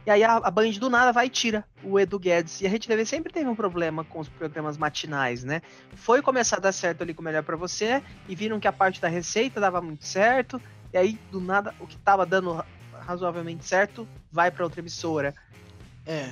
E 0.05 0.11
aí 0.11 0.25
a, 0.25 0.37
a 0.37 0.51
Band 0.51 0.71
do 0.73 0.91
nada 0.91 1.13
vai 1.13 1.27
e 1.27 1.31
tira 1.31 1.65
o 1.85 2.01
Edu 2.01 2.19
Guedes. 2.19 2.61
E 2.61 2.67
a 2.67 2.71
Rede 2.71 2.89
TV 2.89 3.05
sempre 3.05 3.33
teve 3.33 3.49
um 3.49 3.55
problema 3.55 4.03
com 4.03 4.19
os 4.19 4.29
programas 4.29 4.77
matinais, 4.77 5.45
né? 5.45 5.61
Foi 5.95 6.23
começar 6.23 6.57
a 6.57 6.61
dar 6.61 6.73
certo 6.73 7.03
ali 7.03 7.15
com 7.15 7.23
o 7.23 7.25
Melhor 7.25 7.45
Pra 7.45 7.57
Você, 7.57 8.03
e 8.29 8.35
viram 8.35 8.59
que 8.59 8.67
a 8.67 8.73
parte 8.73 9.01
da 9.01 9.09
receita 9.09 9.61
dava 9.61 9.81
muito 9.81 10.05
certo. 10.05 10.61
E 10.93 10.99
aí, 10.99 11.19
do 11.31 11.41
nada, 11.41 11.75
o 11.81 11.87
que 11.87 11.97
tava 11.97 12.27
dando 12.27 12.53
ra- 12.53 12.67
razoavelmente 13.01 13.65
certo 13.65 14.07
vai 14.33 14.51
pra 14.51 14.65
outra 14.65 14.81
emissora. 14.81 15.35
É. 16.07 16.31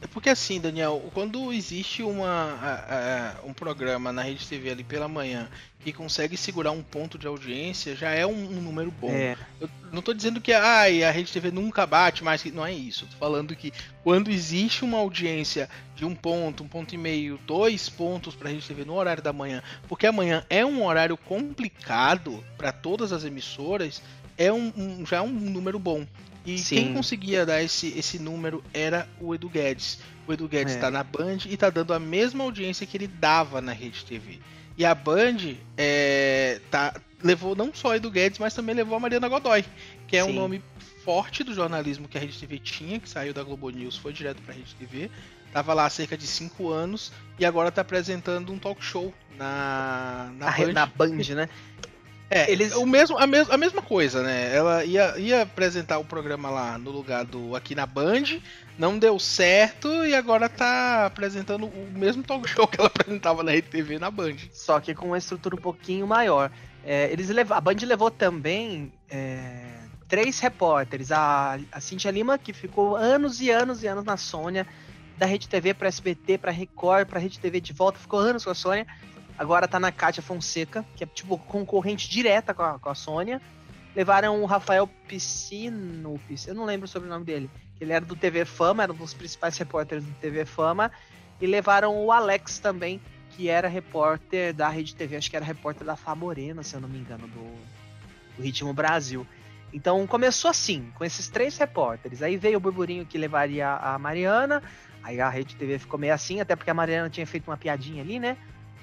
É 0.00 0.06
porque 0.08 0.28
assim, 0.30 0.60
Daniel, 0.60 1.00
quando 1.14 1.52
existe 1.52 2.02
uma, 2.02 2.26
a- 2.60 3.36
a- 3.38 3.46
um 3.46 3.52
programa 3.54 4.12
na 4.12 4.22
Rede 4.22 4.44
TV 4.48 4.70
ali 4.70 4.82
pela 4.82 5.06
manhã 5.06 5.48
que 5.82 5.92
consegue 5.92 6.36
segurar 6.36 6.70
um 6.70 6.82
ponto 6.82 7.18
de 7.18 7.26
audiência, 7.26 7.96
já 7.96 8.10
é 8.10 8.24
um, 8.26 8.30
um 8.30 8.60
número 8.60 8.90
bom. 8.90 9.10
É. 9.10 9.36
Eu 9.60 9.68
não 9.90 9.98
estou 9.98 10.14
dizendo 10.14 10.40
que 10.40 10.52
ai, 10.52 11.02
a 11.02 11.10
Rede 11.10 11.32
TV 11.32 11.50
nunca 11.50 11.86
bate 11.86 12.22
mais, 12.22 12.44
não 12.46 12.64
é 12.64 12.72
isso. 12.72 13.04
Estou 13.04 13.18
falando 13.18 13.56
que 13.56 13.72
quando 14.02 14.30
existe 14.30 14.84
uma 14.84 14.98
audiência 14.98 15.68
de 15.96 16.04
um 16.04 16.14
ponto, 16.14 16.62
um 16.62 16.68
ponto 16.68 16.94
e 16.94 16.98
meio, 16.98 17.38
dois 17.46 17.88
pontos 17.88 18.34
para 18.34 18.48
a 18.48 18.52
Rede 18.52 18.66
TV 18.66 18.84
no 18.84 18.94
horário 18.94 19.22
da 19.22 19.32
manhã, 19.32 19.62
porque 19.88 20.06
amanhã 20.06 20.44
é 20.48 20.64
um 20.64 20.84
horário 20.84 21.16
complicado 21.16 22.42
para 22.56 22.72
todas 22.72 23.12
as 23.12 23.24
emissoras, 23.24 24.00
é 24.38 24.52
um, 24.52 24.72
um, 24.76 25.06
já 25.06 25.18
é 25.18 25.20
um 25.22 25.30
número 25.30 25.78
bom. 25.78 26.06
E 26.44 26.58
Sim. 26.58 26.76
quem 26.76 26.94
conseguia 26.94 27.46
dar 27.46 27.62
esse, 27.62 27.88
esse 27.96 28.18
número 28.18 28.64
era 28.74 29.08
o 29.20 29.34
Edu 29.34 29.48
Guedes. 29.48 30.00
O 30.26 30.32
Edu 30.32 30.48
Guedes 30.48 30.74
está 30.74 30.88
é. 30.88 30.90
na 30.90 31.04
Band 31.04 31.38
e 31.46 31.54
está 31.54 31.70
dando 31.70 31.94
a 31.94 31.98
mesma 31.98 32.42
audiência 32.44 32.86
que 32.86 32.96
ele 32.96 33.06
dava 33.06 33.60
na 33.60 33.72
Rede 33.72 34.04
TV. 34.04 34.40
E 34.76 34.84
a 34.84 34.94
Band 34.94 35.56
é, 35.76 36.60
tá, 36.70 36.94
levou 37.22 37.54
não 37.54 37.72
só 37.74 37.92
a 37.92 37.96
Edu 37.96 38.10
Guedes, 38.10 38.38
mas 38.38 38.54
também 38.54 38.74
levou 38.74 38.96
a 38.96 39.00
Mariana 39.00 39.28
Godoy, 39.28 39.64
que 40.08 40.16
é 40.16 40.24
Sim. 40.24 40.30
um 40.30 40.34
nome 40.34 40.62
forte 41.04 41.42
do 41.42 41.54
jornalismo 41.54 42.08
que 42.08 42.16
a 42.16 42.20
Rede 42.20 42.38
TV 42.38 42.58
tinha, 42.58 42.98
que 43.00 43.08
saiu 43.08 43.34
da 43.34 43.42
Globo 43.42 43.70
News, 43.70 43.96
foi 43.96 44.12
direto 44.12 44.40
para 44.42 44.54
a 44.54 44.56
Rede 44.56 44.74
TV. 44.74 45.10
Tava 45.52 45.74
lá 45.74 45.84
há 45.84 45.90
cerca 45.90 46.16
de 46.16 46.26
5 46.26 46.70
anos 46.70 47.12
e 47.38 47.44
agora 47.44 47.68
está 47.68 47.82
apresentando 47.82 48.52
um 48.52 48.58
talk 48.58 48.82
show 48.82 49.12
na, 49.36 50.32
na, 50.38 50.50
Band. 50.50 50.72
na 50.72 50.86
Band, 50.86 51.34
né? 51.34 51.48
É, 52.34 52.50
eles... 52.50 52.74
o 52.74 52.86
mesmo, 52.86 53.18
a, 53.18 53.26
mes 53.26 53.50
a 53.50 53.58
mesma 53.58 53.82
coisa, 53.82 54.22
né? 54.22 54.56
Ela 54.56 54.84
ia, 54.84 55.18
ia 55.18 55.42
apresentar 55.42 55.98
o 55.98 56.04
programa 56.04 56.48
lá 56.48 56.78
no 56.78 56.90
lugar 56.90 57.26
do 57.26 57.54
aqui 57.54 57.74
na 57.74 57.84
Band, 57.84 58.40
não 58.78 58.98
deu 58.98 59.18
certo 59.18 59.88
e 60.06 60.14
agora 60.14 60.48
tá 60.48 61.04
apresentando 61.04 61.66
o 61.66 61.90
mesmo 61.92 62.22
talk 62.22 62.48
show 62.48 62.66
que 62.68 62.80
ela 62.80 62.86
apresentava 62.88 63.42
na 63.42 63.52
RTV 63.52 63.98
na 63.98 64.10
Band. 64.10 64.36
Só 64.50 64.80
que 64.80 64.94
com 64.94 65.08
uma 65.08 65.18
estrutura 65.18 65.54
um 65.54 65.60
pouquinho 65.60 66.06
maior. 66.06 66.50
É, 66.82 67.12
eles 67.12 67.28
lev 67.28 67.52
a 67.52 67.60
Band 67.60 67.76
levou 67.82 68.10
também 68.10 68.90
é, 69.10 69.82
três 70.08 70.40
repórteres. 70.40 71.12
A, 71.12 71.58
a 71.70 71.80
Cintia 71.80 72.10
Lima, 72.10 72.38
que 72.38 72.54
ficou 72.54 72.96
anos 72.96 73.42
e 73.42 73.50
anos 73.50 73.82
e 73.82 73.86
anos 73.86 74.04
na 74.04 74.16
Sônia, 74.16 74.66
da 75.18 75.26
Rede 75.26 75.48
TV 75.48 75.74
para 75.74 75.88
SBT, 75.88 76.38
para 76.38 76.50
Record, 76.50 77.06
para 77.06 77.20
Rede 77.20 77.38
TV 77.38 77.60
de 77.60 77.72
volta, 77.72 77.98
ficou 77.98 78.18
anos 78.18 78.44
com 78.44 78.50
a 78.50 78.54
Sônia. 78.54 78.86
Agora 79.38 79.66
tá 79.66 79.80
na 79.80 79.90
Kátia 79.90 80.22
Fonseca, 80.22 80.84
que 80.96 81.04
é 81.04 81.06
tipo 81.06 81.38
concorrente 81.38 82.08
direta 82.08 82.52
com 82.54 82.62
a, 82.62 82.78
com 82.78 82.88
a 82.88 82.94
Sônia. 82.94 83.40
Levaram 83.94 84.42
o 84.42 84.46
Rafael 84.46 84.88
Piscino, 85.06 86.18
eu 86.46 86.54
não 86.54 86.64
lembro 86.64 86.88
sobre 86.88 87.08
o 87.08 87.12
nome 87.12 87.24
dele. 87.24 87.50
Ele 87.80 87.92
era 87.92 88.04
do 88.04 88.14
TV 88.14 88.44
Fama, 88.44 88.84
era 88.84 88.92
um 88.92 88.96
dos 88.96 89.12
principais 89.12 89.56
repórteres 89.58 90.04
do 90.04 90.12
TV 90.14 90.44
Fama. 90.44 90.90
E 91.40 91.46
levaram 91.46 92.04
o 92.04 92.12
Alex 92.12 92.58
também, 92.58 93.00
que 93.30 93.48
era 93.48 93.68
repórter 93.68 94.54
da 94.54 94.68
Rede 94.68 94.94
TV, 94.94 95.16
acho 95.16 95.28
que 95.28 95.36
era 95.36 95.44
repórter 95.44 95.84
da 95.84 95.96
Faborena, 95.96 96.62
se 96.62 96.74
eu 96.74 96.80
não 96.80 96.88
me 96.88 96.98
engano, 96.98 97.26
do, 97.26 98.36
do 98.36 98.42
Ritmo 98.42 98.72
Brasil. 98.72 99.26
Então 99.72 100.06
começou 100.06 100.50
assim, 100.50 100.92
com 100.94 101.04
esses 101.04 101.28
três 101.28 101.56
repórteres. 101.56 102.22
Aí 102.22 102.36
veio 102.36 102.58
o 102.58 102.60
burburinho 102.60 103.06
que 103.06 103.18
levaria 103.18 103.74
a 103.74 103.98
Mariana. 103.98 104.62
Aí 105.02 105.20
a 105.20 105.28
Rede 105.28 105.56
TV 105.56 105.78
ficou 105.78 105.98
meio 105.98 106.14
assim, 106.14 106.40
até 106.40 106.54
porque 106.54 106.70
a 106.70 106.74
Mariana 106.74 107.10
tinha 107.10 107.26
feito 107.26 107.48
uma 107.48 107.56
piadinha 107.56 108.02
ali, 108.02 108.20
né? 108.20 108.36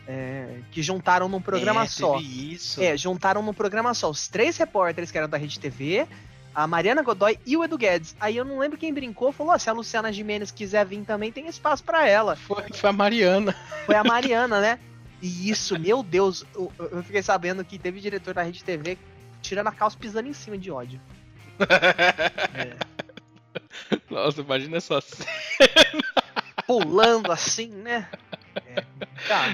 É, 0.08 0.62
que 0.72 0.82
juntaram 0.82 1.30
num 1.30 1.42
programa 1.42 1.84
é, 1.84 1.88
só. 1.88 2.20
Isso. 2.20 2.82
É, 2.82 2.98
juntaram 2.98 3.44
num 3.44 3.54
programa 3.54 3.94
só. 3.94 4.10
Os 4.10 4.28
três 4.28 4.58
repórteres 4.58 5.12
que 5.12 5.18
eram 5.18 5.30
da 5.30 5.38
Rede 5.38 5.60
TV, 5.60 6.08
a 6.54 6.66
Mariana 6.66 7.04
Godoy 7.04 7.40
e 7.46 7.56
o 7.56 7.64
Edu 7.64 7.78
Guedes. 7.78 8.16
Aí 8.20 8.36
eu 8.36 8.44
não 8.44 8.58
lembro 8.60 8.78
quem 8.78 8.94
brincou, 8.94 9.32
falou: 9.32 9.54
oh, 9.54 9.60
se 9.60 9.70
a 9.70 9.74
Luciana 9.74 10.12
Gimenez 10.12 10.52
quiser 10.52 10.86
vir 10.86 11.04
também, 11.06 11.32
tem 11.32 11.48
espaço 11.48 11.84
para 11.84 12.08
ela. 12.08 12.36
Foi, 12.36 12.64
foi 12.74 12.90
a 12.90 12.94
Mariana. 12.94 13.56
Foi 13.86 13.96
a 13.96 14.04
Mariana, 14.04 14.60
né? 14.60 14.80
E 15.22 15.50
isso, 15.50 15.78
meu 15.78 16.02
Deus, 16.02 16.46
eu, 16.56 16.72
eu, 16.80 17.04
fiquei 17.04 17.22
sabendo 17.22 17.64
que 17.64 17.78
teve 17.78 18.00
diretor 18.00 18.34
da 18.34 18.42
Rede 18.42 18.64
TV 18.64 18.98
tirando 19.42 19.68
a 19.68 19.72
calça 19.72 19.98
pisando 19.98 20.28
em 20.28 20.34
cima 20.34 20.58
de 20.58 20.72
ódio. 20.72 21.00
é. 22.56 22.76
Nossa, 24.10 24.42
imagina 24.42 24.78
essa 24.78 25.02
cena. 25.02 26.04
Pulando 26.66 27.32
assim, 27.32 27.68
né? 27.68 28.08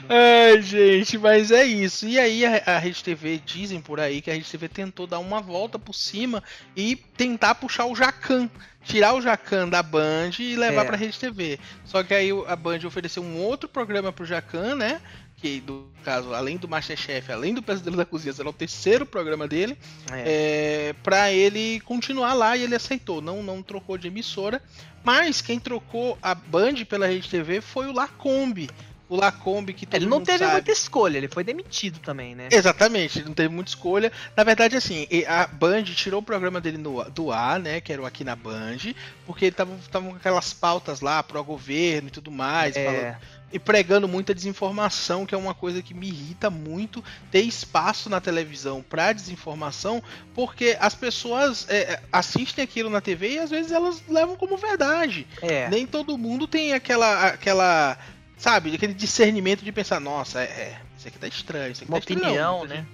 É, 0.10 0.52
Ai, 0.54 0.62
gente, 0.62 1.18
mas 1.18 1.52
é 1.52 1.64
isso. 1.64 2.08
E 2.08 2.20
aí 2.20 2.46
a, 2.46 2.62
a 2.66 2.78
Rede 2.78 3.04
TV 3.04 3.42
dizem 3.44 3.82
por 3.82 4.00
aí 4.00 4.22
que 4.22 4.30
a 4.30 4.34
Rede 4.34 4.50
TV 4.50 4.70
tentou 4.70 5.08
dar 5.08 5.20
uma 5.20 5.42
volta 5.42 5.80
por 5.80 5.94
cima 5.94 6.44
e 6.76 6.96
tentar 6.96 7.56
puxar 7.56 7.86
o 7.86 7.96
Jacan, 7.96 8.50
tirar 8.84 9.14
o 9.14 9.22
Jacan 9.22 9.68
da 9.68 9.82
Band 9.82 10.32
e 10.40 10.56
levar 10.56 10.84
é. 10.84 10.86
pra 10.86 10.98
Rede 10.98 11.20
TV. 11.20 11.60
Só 11.84 12.04
que 12.04 12.14
aí 12.14 12.30
a 12.48 12.56
Band 12.56 12.80
ofereceu 12.86 13.24
um 13.24 13.38
outro 13.38 13.68
programa 13.68 14.12
pro 14.12 14.26
Jacan, 14.26 14.76
né? 14.76 15.02
Que, 15.38 15.62
no 15.68 15.90
caso, 16.04 16.34
além 16.34 16.58
do 16.58 16.68
Masterchef, 16.68 17.30
além 17.32 17.54
do 17.54 17.62
Pesadelo 17.62 17.98
da 17.98 18.06
Cozinha, 18.06 18.34
será 18.34 18.50
o 18.50 18.54
terceiro 18.54 19.06
programa 19.06 19.48
dele, 19.48 19.78
é. 20.12 20.90
é 20.90 20.96
para 21.04 21.32
ele 21.32 21.82
continuar 21.82 22.34
lá 22.34 22.56
e 22.56 22.64
ele 22.64 22.74
aceitou, 22.74 23.22
não, 23.22 23.44
não 23.44 23.62
trocou 23.62 23.98
de 23.98 24.08
emissora. 24.08 24.62
Mas 25.04 25.42
quem 25.42 25.60
trocou 25.60 26.18
a 26.22 26.34
Band 26.34 26.86
pela 26.90 27.06
Rede 27.06 27.30
TV 27.30 27.62
foi 27.62 27.86
o 27.88 27.94
Lacombe 27.94 28.70
o 29.08 29.16
Lacombe 29.16 29.74
que 29.74 29.88
Ele 29.94 30.06
não 30.06 30.22
teve 30.22 30.40
sabe. 30.40 30.54
muita 30.54 30.72
escolha, 30.72 31.18
ele 31.18 31.28
foi 31.28 31.44
demitido 31.44 32.00
também, 32.00 32.34
né? 32.34 32.48
Exatamente, 32.52 33.20
ele 33.20 33.28
não 33.28 33.36
teve 33.36 33.50
muita 33.50 33.70
escolha. 33.70 34.12
Na 34.36 34.44
verdade, 34.44 34.76
assim, 34.76 35.08
a 35.28 35.46
Band 35.48 35.84
tirou 35.84 36.22
o 36.22 36.24
programa 36.24 36.60
dele 36.60 36.78
no, 36.78 37.04
do 37.12 37.32
ar, 37.32 37.60
né? 37.60 37.80
Que 37.80 37.94
era 37.94 38.02
o 38.02 38.06
aqui 38.06 38.24
na 38.24 38.36
Band, 38.36 38.94
porque 39.26 39.46
ele 39.46 39.56
tava, 39.56 39.78
tava 39.92 40.10
com 40.10 40.16
aquelas 40.16 40.54
pautas 40.54 41.02
lá 41.02 41.22
pro 41.22 41.44
governo 41.44 42.08
e 42.08 42.12
tudo 42.12 42.32
mais, 42.32 42.76
é. 42.76 42.84
falando, 42.84 43.18
e 43.56 43.60
pregando 43.60 44.08
muita 44.08 44.34
desinformação, 44.34 45.26
que 45.26 45.34
é 45.34 45.38
uma 45.38 45.54
coisa 45.54 45.82
que 45.82 45.94
me 45.94 46.08
irrita 46.08 46.50
muito 46.50 47.04
ter 47.32 47.42
espaço 47.42 48.10
na 48.10 48.20
televisão 48.20 48.82
para 48.82 49.14
desinformação, 49.14 50.04
porque 50.34 50.76
as 50.80 50.94
pessoas 50.94 51.66
é, 51.70 51.94
é, 51.94 52.00
assistem 52.12 52.64
aquilo 52.64 52.90
na 52.90 53.00
TV 53.00 53.34
e 53.34 53.40
às 53.40 53.50
vezes 53.50 53.72
elas 53.72 54.04
levam 54.10 54.36
como 54.36 54.58
verdade. 54.58 55.26
É. 55.42 55.70
Nem 55.70 55.86
todo 55.86 56.18
mundo 56.18 56.48
tem 56.48 56.74
aquela 56.74 57.28
aquela 57.28 57.98
sabe, 58.38 58.76
aquele 58.76 58.94
discernimento 58.94 59.64
de 59.64 59.72
pensar, 59.72 60.00
nossa, 60.00 60.42
é, 60.42 60.44
é 60.44 60.82
isso 60.98 61.08
aqui 61.08 61.20
tá 61.20 61.28
estranho, 61.28 61.72
isso 61.72 61.84
aqui 61.84 61.92
Uma 61.92 62.00
tá 62.00 62.04
opinião, 62.04 62.64
estranho. 62.64 62.82
né? 62.82 62.88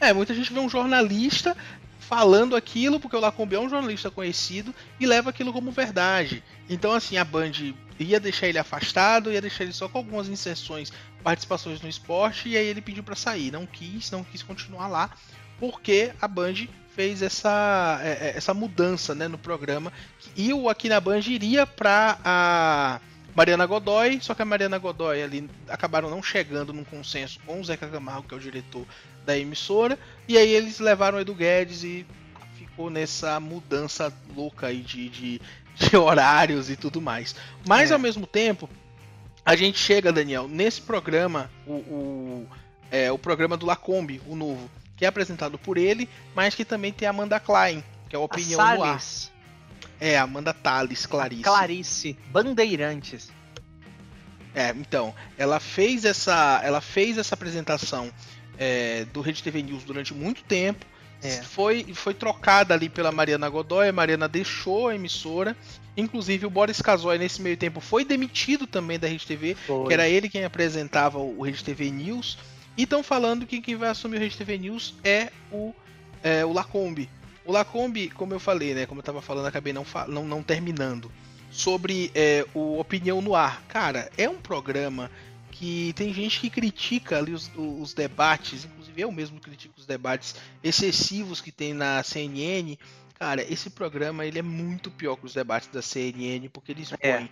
É, 0.00 0.12
muita 0.12 0.34
gente 0.34 0.52
vê 0.52 0.60
um 0.60 0.68
jornalista 0.68 1.56
falando 1.98 2.54
aquilo, 2.54 3.00
porque 3.00 3.16
o 3.16 3.20
Lacombe 3.20 3.56
é 3.56 3.60
um 3.60 3.68
jornalista 3.68 4.10
conhecido, 4.10 4.74
e 5.00 5.06
leva 5.06 5.30
aquilo 5.30 5.52
como 5.52 5.72
verdade. 5.72 6.44
Então, 6.68 6.92
assim, 6.92 7.16
a 7.16 7.24
Band 7.24 7.52
ia 7.98 8.20
deixar 8.20 8.46
ele 8.46 8.58
afastado, 8.58 9.32
ia 9.32 9.40
deixar 9.40 9.64
ele 9.64 9.72
só 9.72 9.88
com 9.88 9.98
algumas 9.98 10.28
inserções, 10.28 10.92
participações 11.22 11.80
no 11.80 11.88
esporte, 11.88 12.50
e 12.50 12.56
aí 12.56 12.66
ele 12.66 12.82
pediu 12.82 13.02
para 13.02 13.16
sair. 13.16 13.50
Não 13.50 13.64
quis, 13.64 14.10
não 14.10 14.22
quis 14.22 14.42
continuar 14.42 14.88
lá, 14.88 15.10
porque 15.58 16.12
a 16.20 16.28
Band 16.28 16.66
fez 16.94 17.22
essa, 17.22 18.00
é, 18.02 18.28
é, 18.28 18.36
essa 18.36 18.52
mudança 18.52 19.14
né, 19.14 19.26
no 19.26 19.38
programa. 19.38 19.92
E 20.36 20.52
o 20.52 20.68
Aqui 20.68 20.88
na 20.88 21.00
Band 21.00 21.20
iria 21.20 21.66
para 21.66 22.18
a 22.24 23.00
Mariana 23.34 23.66
Godoy, 23.66 24.20
só 24.20 24.34
que 24.34 24.42
a 24.42 24.44
Mariana 24.44 24.78
Godoy 24.78 25.22
ali 25.22 25.50
acabaram 25.68 26.08
não 26.08 26.22
chegando 26.22 26.72
num 26.72 26.84
consenso 26.84 27.40
com 27.44 27.60
o 27.60 27.64
Zeca 27.64 27.88
Camargo, 27.88 28.28
que 28.28 28.34
é 28.34 28.36
o 28.36 28.40
diretor 28.40 28.86
da 29.26 29.36
emissora, 29.36 29.98
e 30.28 30.38
aí 30.38 30.50
eles 30.50 30.78
levaram 30.78 31.18
o 31.18 31.20
Edu 31.20 31.34
Guedes 31.34 31.82
e 31.82 32.06
ficou 32.56 32.90
nessa 32.90 33.40
mudança 33.40 34.12
louca 34.34 34.68
aí 34.68 34.80
de, 34.80 35.08
de, 35.08 35.40
de 35.74 35.96
horários 35.96 36.70
e 36.70 36.76
tudo 36.76 37.00
mais. 37.00 37.34
Mas 37.66 37.90
é. 37.90 37.94
ao 37.94 37.98
mesmo 37.98 38.26
tempo, 38.26 38.68
a 39.44 39.56
gente 39.56 39.78
chega, 39.78 40.12
Daniel, 40.12 40.48
nesse 40.48 40.80
programa, 40.80 41.50
o, 41.66 41.72
o, 41.72 42.48
é, 42.90 43.10
o 43.10 43.18
programa 43.18 43.56
do 43.56 43.66
Lacombe, 43.66 44.22
o 44.26 44.36
novo, 44.36 44.70
que 44.96 45.04
é 45.04 45.08
apresentado 45.08 45.58
por 45.58 45.76
ele, 45.76 46.08
mas 46.34 46.54
que 46.54 46.64
também 46.64 46.92
tem 46.92 47.06
a 47.06 47.10
Amanda 47.10 47.40
Klein, 47.40 47.82
que 48.08 48.14
é 48.14 48.18
a 48.18 48.22
opinião 48.22 48.60
a 48.60 48.74
no 48.76 48.84
ar. 48.84 49.02
É, 50.04 50.18
Amanda 50.18 50.52
Thales, 50.52 51.06
Clarice. 51.06 51.42
Clarice, 51.42 52.18
Bandeirantes. 52.30 53.32
É, 54.54 54.68
então, 54.76 55.14
ela 55.38 55.58
fez 55.58 56.04
essa, 56.04 56.60
ela 56.62 56.82
fez 56.82 57.16
essa 57.16 57.34
apresentação 57.34 58.12
é, 58.58 59.06
do 59.06 59.22
Rede 59.22 59.42
TV 59.42 59.62
News 59.62 59.82
durante 59.82 60.12
muito 60.12 60.44
tempo. 60.44 60.84
É. 61.22 61.40
Foi, 61.40 61.86
foi 61.94 62.12
trocada 62.12 62.74
ali 62.74 62.90
pela 62.90 63.10
Mariana 63.10 63.48
Godoy, 63.48 63.88
a 63.88 63.92
Mariana 63.92 64.28
deixou 64.28 64.88
a 64.88 64.94
emissora. 64.94 65.56
Inclusive 65.96 66.44
o 66.44 66.50
Boris 66.50 66.82
Casoy 66.82 67.16
nesse 67.16 67.40
meio 67.40 67.56
tempo 67.56 67.80
foi 67.80 68.04
demitido 68.04 68.66
também 68.66 68.98
da 68.98 69.08
Rede 69.08 69.26
TV, 69.26 69.54
foi. 69.54 69.86
que 69.86 69.94
era 69.94 70.06
ele 70.06 70.28
quem 70.28 70.44
apresentava 70.44 71.18
o 71.18 71.40
Rede 71.40 71.64
TV 71.64 71.90
News. 71.90 72.36
E 72.76 72.82
estão 72.82 73.02
falando 73.02 73.46
que 73.46 73.62
quem 73.62 73.74
vai 73.74 73.88
assumir 73.88 74.18
o 74.18 74.20
Rede 74.20 74.36
TV 74.36 74.58
News 74.58 74.96
é 75.02 75.30
o, 75.50 75.72
é, 76.22 76.44
o 76.44 76.52
Lacombe, 76.52 77.08
o 77.44 77.52
Lacombe, 77.52 78.10
como 78.10 78.32
eu 78.32 78.40
falei, 78.40 78.74
né? 78.74 78.86
Como 78.86 79.00
eu 79.00 79.04
tava 79.04 79.20
falando, 79.20 79.46
acabei 79.46 79.72
não, 79.72 79.86
não, 80.08 80.24
não 80.24 80.42
terminando. 80.42 81.10
Sobre 81.50 82.10
é, 82.14 82.46
o 82.54 82.78
Opinião 82.78 83.20
no 83.20 83.34
Ar. 83.34 83.62
Cara, 83.68 84.10
é 84.16 84.28
um 84.28 84.38
programa 84.38 85.10
que 85.50 85.92
tem 85.92 86.12
gente 86.12 86.40
que 86.40 86.50
critica 86.50 87.18
ali 87.18 87.32
os, 87.32 87.50
os 87.56 87.94
debates, 87.94 88.64
inclusive 88.64 89.00
eu 89.00 89.12
mesmo 89.12 89.40
critico 89.40 89.78
os 89.78 89.86
debates 89.86 90.34
excessivos 90.62 91.40
que 91.40 91.52
tem 91.52 91.72
na 91.72 92.02
CNN. 92.02 92.76
Cara, 93.14 93.42
esse 93.42 93.70
programa 93.70 94.26
ele 94.26 94.40
é 94.40 94.42
muito 94.42 94.90
pior 94.90 95.16
que 95.16 95.26
os 95.26 95.34
debates 95.34 95.68
da 95.68 95.80
CNN, 95.80 96.48
porque 96.48 96.72
eles 96.72 96.92
é. 96.98 97.18
põem 97.18 97.30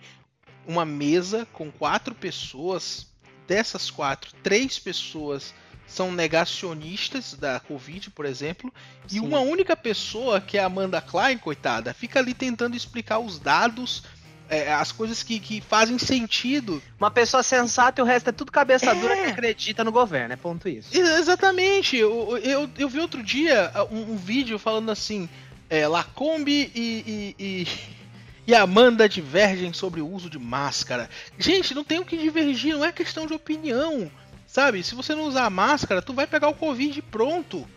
uma 0.65 0.85
mesa 0.85 1.45
com 1.51 1.69
quatro 1.69 2.15
pessoas, 2.15 3.07
dessas 3.45 3.91
quatro, 3.91 4.31
três 4.41 4.79
pessoas 4.79 5.53
são 5.87 6.11
negacionistas 6.11 7.33
da 7.33 7.59
Covid, 7.59 8.09
por 8.11 8.25
exemplo, 8.25 8.73
e 9.07 9.13
Sim. 9.13 9.19
uma 9.19 9.39
única 9.39 9.75
pessoa, 9.75 10.41
que 10.41 10.57
é 10.57 10.61
a 10.63 10.65
Amanda 10.65 10.99
Klein, 11.01 11.37
coitada, 11.37 11.93
fica 11.93 12.19
ali 12.19 12.33
tentando 12.33 12.75
explicar 12.75 13.19
os 13.19 13.37
dados, 13.39 14.03
é, 14.49 14.73
as 14.73 14.91
coisas 14.91 15.23
que, 15.23 15.39
que 15.39 15.61
fazem 15.61 15.97
sentido. 15.97 16.81
Uma 16.99 17.11
pessoa 17.11 17.43
sensata 17.43 18.01
e 18.01 18.03
o 18.03 18.05
resto 18.05 18.29
é 18.29 18.33
tudo 18.33 18.51
cabeça 18.51 18.91
É. 18.91 18.95
dura 18.95 19.15
que 19.15 19.25
acredita 19.31 19.83
no 19.83 19.91
governo, 19.91 20.33
é 20.33 20.37
ponto 20.37 20.67
isso. 20.67 20.89
Ex- 20.95 21.19
Exatamente. 21.19 21.95
Eu, 21.97 22.37
eu, 22.39 22.69
eu 22.77 22.89
vi 22.89 22.99
outro 22.99 23.21
dia 23.23 23.71
um, 23.91 24.13
um 24.13 24.17
vídeo 24.17 24.57
falando 24.59 24.91
assim: 24.91 25.29
é, 25.69 25.87
Lacombe 25.87 26.71
e, 26.75 27.35
e, 27.37 27.43
e, 27.43 27.67
e 28.51 28.55
Amanda 28.55 29.07
divergem 29.07 29.71
sobre 29.73 30.01
o 30.01 30.07
uso 30.07 30.29
de 30.29 30.37
máscara. 30.39 31.09
Gente, 31.37 31.73
não 31.73 31.83
tem 31.83 31.99
o 31.99 32.05
que 32.05 32.17
divergir, 32.17 32.73
não 32.75 32.85
é 32.85 32.91
questão 32.91 33.25
de 33.27 33.33
opinião. 33.33 34.11
Sabe? 34.53 34.83
Se 34.83 34.93
você 34.93 35.15
não 35.15 35.23
usar 35.23 35.49
máscara, 35.49 35.99
tu 35.99 36.13
vai 36.13 36.27
pegar 36.27 36.47
o 36.47 36.53
Covid 36.53 37.01
pronto. 37.01 37.67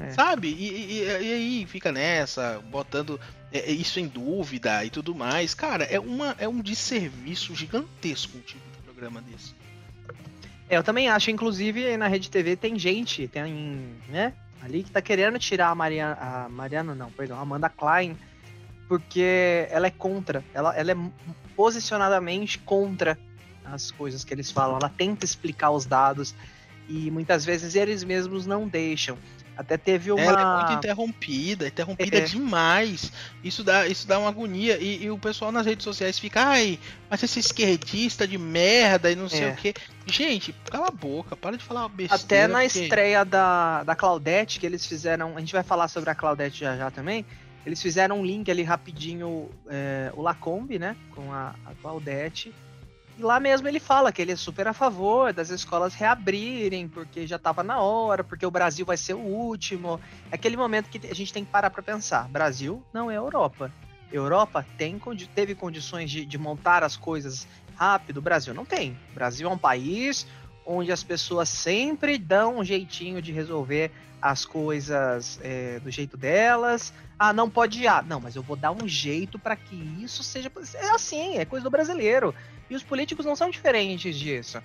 É. 0.00 0.12
Sabe? 0.12 0.48
E, 0.48 0.66
e- 0.70 0.92
e- 1.02 1.04
e 1.04 1.32
aí 1.34 1.66
fica 1.66 1.92
nessa, 1.92 2.58
botando 2.70 3.20
é, 3.52 3.58
é, 3.58 3.70
isso 3.70 4.00
em 4.00 4.06
dúvida 4.08 4.82
e 4.82 4.88
tudo 4.88 5.14
mais. 5.14 5.52
Cara, 5.52 5.84
é, 5.84 6.00
uma, 6.00 6.34
é 6.38 6.48
um 6.48 6.62
desserviço 6.62 7.54
gigantesco 7.54 8.38
um 8.38 8.40
tipo 8.40 8.62
de 8.74 8.78
programa 8.82 9.20
desse. 9.20 9.54
É, 10.70 10.78
eu 10.78 10.82
também 10.82 11.06
acho, 11.10 11.30
inclusive, 11.30 11.98
na 11.98 12.06
Rede 12.06 12.30
TV 12.30 12.56
tem 12.56 12.78
gente, 12.78 13.28
tem, 13.28 13.94
né, 14.08 14.32
ali 14.62 14.84
que 14.84 14.90
tá 14.90 15.02
querendo 15.02 15.38
tirar 15.38 15.68
a 15.68 15.74
Mariana, 15.74 16.14
a 16.18 16.48
Mariana 16.48 16.94
não, 16.94 17.10
perdão, 17.10 17.36
a 17.36 17.42
Amanda 17.42 17.68
Klein, 17.68 18.16
porque 18.88 19.68
ela 19.70 19.86
é 19.86 19.90
contra, 19.90 20.42
ela, 20.54 20.74
ela 20.74 20.92
é 20.92 20.96
posicionadamente 21.54 22.58
contra 22.58 23.18
as 23.64 23.90
coisas 23.90 24.24
que 24.24 24.32
eles 24.34 24.50
falam, 24.50 24.76
ela 24.76 24.88
tenta 24.88 25.24
explicar 25.24 25.70
os 25.70 25.84
dados 25.86 26.34
e 26.88 27.10
muitas 27.10 27.44
vezes 27.44 27.74
eles 27.74 28.02
mesmos 28.04 28.46
não 28.46 28.66
deixam. 28.68 29.16
Até 29.54 29.76
teve 29.76 30.10
uma... 30.10 30.20
Ela 30.22 30.40
é 30.40 30.56
muito 30.64 30.78
interrompida, 30.78 31.68
interrompida 31.68 32.16
É. 32.18 32.20
demais. 32.22 33.12
Isso 33.44 33.62
dá, 33.62 33.86
isso 33.86 34.06
dá 34.08 34.18
uma 34.18 34.30
agonia. 34.30 34.78
E, 34.80 35.04
e 35.04 35.10
o 35.10 35.18
pessoal 35.18 35.52
nas 35.52 35.66
redes 35.66 35.84
sociais 35.84 36.18
fica, 36.18 36.40
ai, 36.42 36.78
mas 37.10 37.22
esse 37.22 37.38
esquerdista 37.38 38.26
de 38.26 38.38
merda 38.38 39.10
e 39.10 39.14
não 39.14 39.28
sei 39.28 39.44
É. 39.44 39.50
o 39.52 39.54
que. 39.56 39.74
Gente, 40.06 40.54
cala 40.70 40.88
a 40.88 40.90
boca, 40.90 41.36
para 41.36 41.56
de 41.58 41.62
falar 41.62 41.86
besteira. 41.88 42.14
Até 42.24 42.46
na 42.48 42.62
porque- 42.62 42.80
estreia 42.80 43.24
da, 43.24 43.84
da 43.84 43.94
Claudete, 43.94 44.58
que 44.58 44.64
eles 44.64 44.86
fizeram. 44.86 45.36
A 45.36 45.40
gente 45.40 45.52
vai 45.52 45.62
falar 45.62 45.86
sobre 45.88 46.08
a 46.08 46.14
Claudete 46.14 46.60
já 46.60 46.74
já 46.76 46.90
também. 46.90 47.24
Eles 47.64 47.80
fizeram 47.80 48.20
um 48.20 48.24
link 48.24 48.50
ali 48.50 48.62
rapidinho, 48.62 49.50
é, 49.68 50.10
o 50.16 50.22
Lacombe, 50.22 50.78
né? 50.78 50.96
Com 51.14 51.30
a, 51.30 51.54
a 51.66 51.74
Claudete. 51.80 52.52
Lá 53.22 53.38
mesmo 53.38 53.68
ele 53.68 53.78
fala 53.78 54.10
que 54.10 54.20
ele 54.20 54.32
é 54.32 54.36
super 54.36 54.66
a 54.66 54.72
favor 54.72 55.32
das 55.32 55.48
escolas 55.48 55.94
reabrirem, 55.94 56.88
porque 56.88 57.24
já 57.26 57.38
tava 57.38 57.62
na 57.62 57.80
hora, 57.80 58.24
porque 58.24 58.44
o 58.44 58.50
Brasil 58.50 58.84
vai 58.84 58.96
ser 58.96 59.14
o 59.14 59.20
último. 59.20 60.00
É 60.30 60.34
aquele 60.34 60.56
momento 60.56 60.90
que 60.90 61.06
a 61.06 61.14
gente 61.14 61.32
tem 61.32 61.44
que 61.44 61.50
parar 61.50 61.70
para 61.70 61.82
pensar. 61.82 62.28
Brasil 62.28 62.82
não 62.92 63.08
é 63.10 63.16
Europa. 63.16 63.72
Europa 64.10 64.66
tem, 64.76 65.00
teve 65.34 65.54
condições 65.54 66.10
de, 66.10 66.26
de 66.26 66.36
montar 66.36 66.82
as 66.82 66.96
coisas 66.96 67.46
rápido. 67.76 68.18
O 68.18 68.22
Brasil 68.22 68.52
não 68.52 68.64
tem. 68.64 68.98
O 69.12 69.14
Brasil 69.14 69.48
é 69.48 69.52
um 69.52 69.58
país 69.58 70.26
onde 70.66 70.92
as 70.92 71.02
pessoas 71.02 71.48
sempre 71.48 72.18
dão 72.18 72.58
um 72.58 72.64
jeitinho 72.64 73.22
de 73.22 73.32
resolver 73.32 73.92
as 74.20 74.44
coisas 74.44 75.38
é, 75.42 75.80
do 75.80 75.90
jeito 75.90 76.16
delas. 76.16 76.92
Ah, 77.18 77.32
não 77.32 77.50
pode 77.50 77.82
ir. 77.82 77.88
Ah, 77.88 78.02
não, 78.02 78.20
mas 78.20 78.36
eu 78.36 78.42
vou 78.42 78.56
dar 78.56 78.70
um 78.70 78.86
jeito 78.86 79.38
para 79.38 79.56
que 79.56 79.74
isso 79.74 80.22
seja. 80.22 80.50
É 80.74 80.90
assim, 80.90 81.38
é 81.38 81.44
coisa 81.44 81.64
do 81.64 81.70
brasileiro. 81.70 82.32
E 82.72 82.74
os 82.74 82.82
políticos 82.82 83.26
não 83.26 83.36
são 83.36 83.50
diferentes 83.50 84.18
disso. 84.18 84.62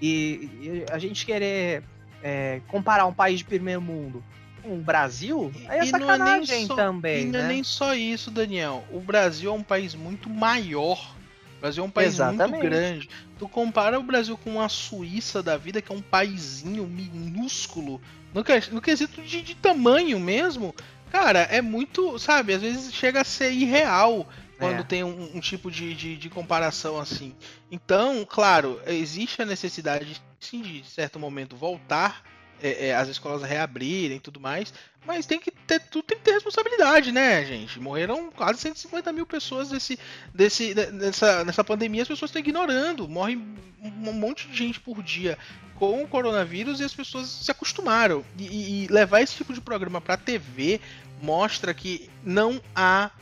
E, 0.00 0.48
e 0.62 0.84
a 0.92 0.96
gente 0.98 1.26
querer 1.26 1.82
é, 2.22 2.60
comparar 2.68 3.04
um 3.06 3.12
país 3.12 3.38
de 3.40 3.44
primeiro 3.44 3.80
mundo 3.82 4.22
com 4.62 4.74
o 4.74 4.80
Brasil, 4.80 5.52
aí 5.66 5.80
é 5.80 5.84
E 5.84 5.90
não 5.90 5.98
é 5.98 6.18
nem 6.18 6.26
sacanagem 6.46 6.66
só- 6.68 6.76
também, 6.76 7.22
E 7.22 7.32
não 7.32 7.40
é 7.40 7.42
né? 7.42 7.48
nem 7.48 7.64
só 7.64 7.94
isso, 7.94 8.30
Daniel. 8.30 8.84
O 8.92 9.00
Brasil 9.00 9.50
é 9.50 9.52
um 9.52 9.62
país 9.64 9.92
muito 9.96 10.30
maior. 10.30 11.16
O 11.56 11.60
Brasil 11.60 11.82
é 11.82 11.86
um 11.86 11.90
país 11.90 12.16
muito 12.16 12.24
Exatamente. 12.34 12.62
grande. 12.62 13.08
Tu 13.36 13.48
compara 13.48 13.98
o 13.98 14.04
Brasil 14.04 14.38
com 14.38 14.60
a 14.60 14.68
Suíça 14.68 15.42
da 15.42 15.56
vida, 15.56 15.82
que 15.82 15.90
é 15.90 15.94
um 15.96 16.00
paizinho 16.00 16.86
minúsculo, 16.86 18.00
no, 18.32 18.44
no 18.72 18.80
quesito 18.80 19.20
de, 19.20 19.42
de 19.42 19.56
tamanho 19.56 20.20
mesmo, 20.20 20.72
cara, 21.10 21.40
é 21.40 21.60
muito, 21.60 22.20
sabe, 22.20 22.52
às 22.54 22.62
vezes 22.62 22.94
chega 22.94 23.22
a 23.22 23.24
ser 23.24 23.50
irreal 23.50 24.28
quando 24.58 24.80
É. 24.80 24.82
tem 24.82 25.04
um, 25.04 25.36
um 25.36 25.40
tipo 25.40 25.70
de, 25.70 25.94
de, 25.94 26.16
de 26.16 26.28
comparação 26.30 26.98
assim. 26.98 27.34
Então, 27.70 28.24
claro, 28.28 28.80
existe 28.86 29.40
a 29.40 29.46
necessidade, 29.46 30.20
sim, 30.40 30.60
de 30.62 30.84
certo 30.84 31.18
momento 31.18 31.56
voltar 31.56 32.22
é, 32.60 32.88
é, 32.88 32.94
as 32.96 33.08
escolas 33.08 33.42
reabrirem 33.48 34.16
e 34.16 34.20
tudo 34.20 34.40
mais, 34.40 34.74
mas 35.06 35.24
tem 35.26 35.38
que 35.38 35.50
ter 35.52 35.78
tudo 35.78 36.02
tem 36.06 36.18
que 36.18 36.24
ter 36.24 36.32
responsabilidade, 36.32 37.12
né, 37.12 37.44
gente? 37.44 37.78
Morreram 37.78 38.32
quase 38.32 38.58
150 38.60 39.12
mil 39.12 39.24
pessoas 39.24 39.68
desse, 39.68 39.96
desse, 40.34 40.74
de- 40.74 40.90
nessa, 40.90 41.44
nessa 41.44 41.62
pandemia, 41.62 42.02
as 42.02 42.08
pessoas 42.08 42.30
estão 42.30 42.40
ignorando. 42.40 43.08
Morre 43.08 43.36
um 43.80 44.12
monte 44.12 44.48
de 44.48 44.56
gente 44.56 44.80
por 44.80 45.00
dia 45.04 45.38
com 45.76 46.02
o 46.02 46.08
coronavírus 46.08 46.80
e 46.80 46.84
as 46.84 46.92
pessoas 46.92 47.28
se 47.28 47.48
acostumaram. 47.48 48.24
E, 48.36 48.44
e- 48.48 48.84
e 48.84 48.86
levar 48.88 49.20
esse 49.20 49.36
tipo 49.36 49.52
de 49.54 49.60
programa 49.60 50.00
pra 50.00 50.16
TV 50.16 50.80
mostra 51.22 51.72
que 51.72 52.10
não 52.24 52.60
há 52.74 53.12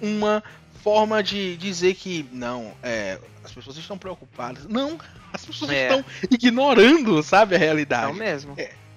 uma 0.00 0.42
forma 0.82 1.22
de 1.22 1.56
dizer 1.56 1.94
que 1.94 2.28
não, 2.32 2.72
é, 2.82 3.18
as 3.44 3.52
pessoas 3.52 3.76
estão 3.76 3.98
preocupadas. 3.98 4.64
Não, 4.66 4.98
as 5.32 5.44
pessoas 5.44 5.70
É. 5.70 5.84
estão 5.88 6.04
ignorando, 6.30 7.22
sabe, 7.22 7.54
a 7.54 7.58
realidade. 7.58 8.06
Não 8.06 8.14
mesmo. 8.14 8.54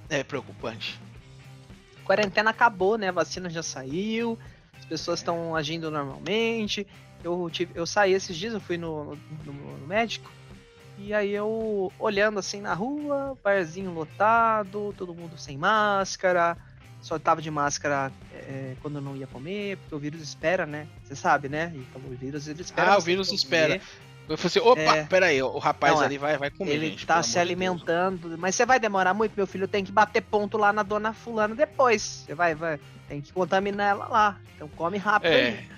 É 0.10 0.24
preocupante. 0.24 1.00
quarentena 2.04 2.50
acabou, 2.50 2.98
né? 2.98 3.08
A 3.10 3.12
vacina 3.14 3.50
já 3.50 3.64
saiu, 3.64 4.38
as 4.78 4.84
pessoas 4.86 5.20
estão 5.20 5.56
agindo 5.56 5.90
normalmente. 5.90 6.86
Eu, 7.24 7.50
tive, 7.52 7.72
eu 7.76 7.86
saí 7.86 8.14
esses 8.14 8.36
dias, 8.36 8.54
eu 8.54 8.60
fui 8.60 8.78
no, 8.78 9.16
no- 9.46 9.54
no 9.78 9.88
médico, 9.88 10.30
e 10.98 11.14
aí 11.14 11.32
eu 11.32 11.94
olhando 12.00 12.40
assim 12.40 12.60
na 12.60 12.74
rua, 12.74 13.38
barzinho 13.44 13.92
lotado, 13.94 14.94
todo 14.98 15.14
mundo 15.14 15.38
sem 15.38 15.58
máscara, 15.58 16.58
só 17.02 17.18
tava 17.20 17.42
de 17.42 17.50
máscara 17.52 18.12
é, 18.34 18.76
quando 18.82 19.02
não 19.02 19.16
ia 19.16 19.28
comer, 19.28 19.78
porque 19.78 19.96
o 19.96 20.00
vírus 20.00 20.22
espera, 20.22 20.66
né? 20.66 20.88
Você 21.04 21.16
sabe, 21.16 21.50
né? 21.50 21.72
E 21.76 21.98
o 21.98 22.16
vírus 22.16 22.48
ele 22.48 22.62
espera. 22.62 22.94
Ah, 22.94 22.98
o 22.98 23.02
vírus 23.02 23.28
comer. 23.28 23.38
espera. 23.38 23.82
Eu 24.30 24.38
falei 24.38 24.48
assim, 24.48 24.60
opa, 24.60 24.98
É. 24.98 25.04
pera 25.06 25.26
aí, 25.26 25.42
o 25.42 25.58
rapaz 25.58 25.96
Não, 25.96 26.04
é. 26.04 26.06
ali 26.06 26.18
vai, 26.18 26.38
vai 26.38 26.50
comer, 26.52 26.72
Ele 26.72 26.90
gente, 26.92 27.06
tá 27.06 27.22
se 27.22 27.30
de 27.30 27.36
Deus. 27.36 27.42
alimentando, 27.42 28.38
mas 28.38 28.56
você 28.56 28.66
vai 28.66 28.80
demorar 28.80 29.14
muito, 29.14 29.34
meu 29.36 29.46
filho. 29.48 29.68
Tem 29.68 29.84
que 29.84 29.92
bater 29.92 30.22
ponto 30.22 30.58
lá 30.58 30.72
na 30.72 30.84
dona 30.84 31.12
fulana 31.12 31.54
depois. 31.56 32.24
Você 32.26 32.34
vai, 32.36 32.56
vai. 32.56 32.80
Tem 33.10 33.20
que 33.20 33.34
contaminar 33.34 33.90
ela 33.90 34.08
lá. 34.08 34.40
Então 34.56 34.70
come 34.70 34.98
rápido 34.98 35.32
É. 35.34 35.48
aí. 35.48 35.70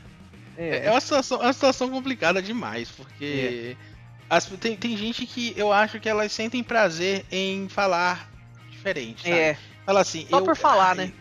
É, 0.56 0.86
é 0.86 0.92
uma 0.92 1.02
situação, 1.02 1.42
é 1.42 1.46
uma 1.48 1.54
situação 1.54 1.90
complicada 1.90 2.42
demais, 2.44 2.92
porque 2.92 3.76
as- 4.30 4.46
tem, 4.46 4.78
tem 4.78 4.96
gente 4.96 5.26
que 5.26 5.52
eu 5.58 5.72
acho 5.74 6.00
que 6.00 6.08
elas 6.08 6.32
sentem 6.32 6.62
prazer 6.62 7.26
em 7.32 7.68
falar 7.70 8.30
diferente, 8.70 9.24
sabe? 9.24 9.34
É, 9.36 9.58
Fala 9.86 10.02
assim, 10.02 10.26
Só 10.30 10.40
eu- 10.40 10.44
por 10.46 10.56
falar, 10.56 10.90
ai, 11.00 11.08
né? 11.08 11.14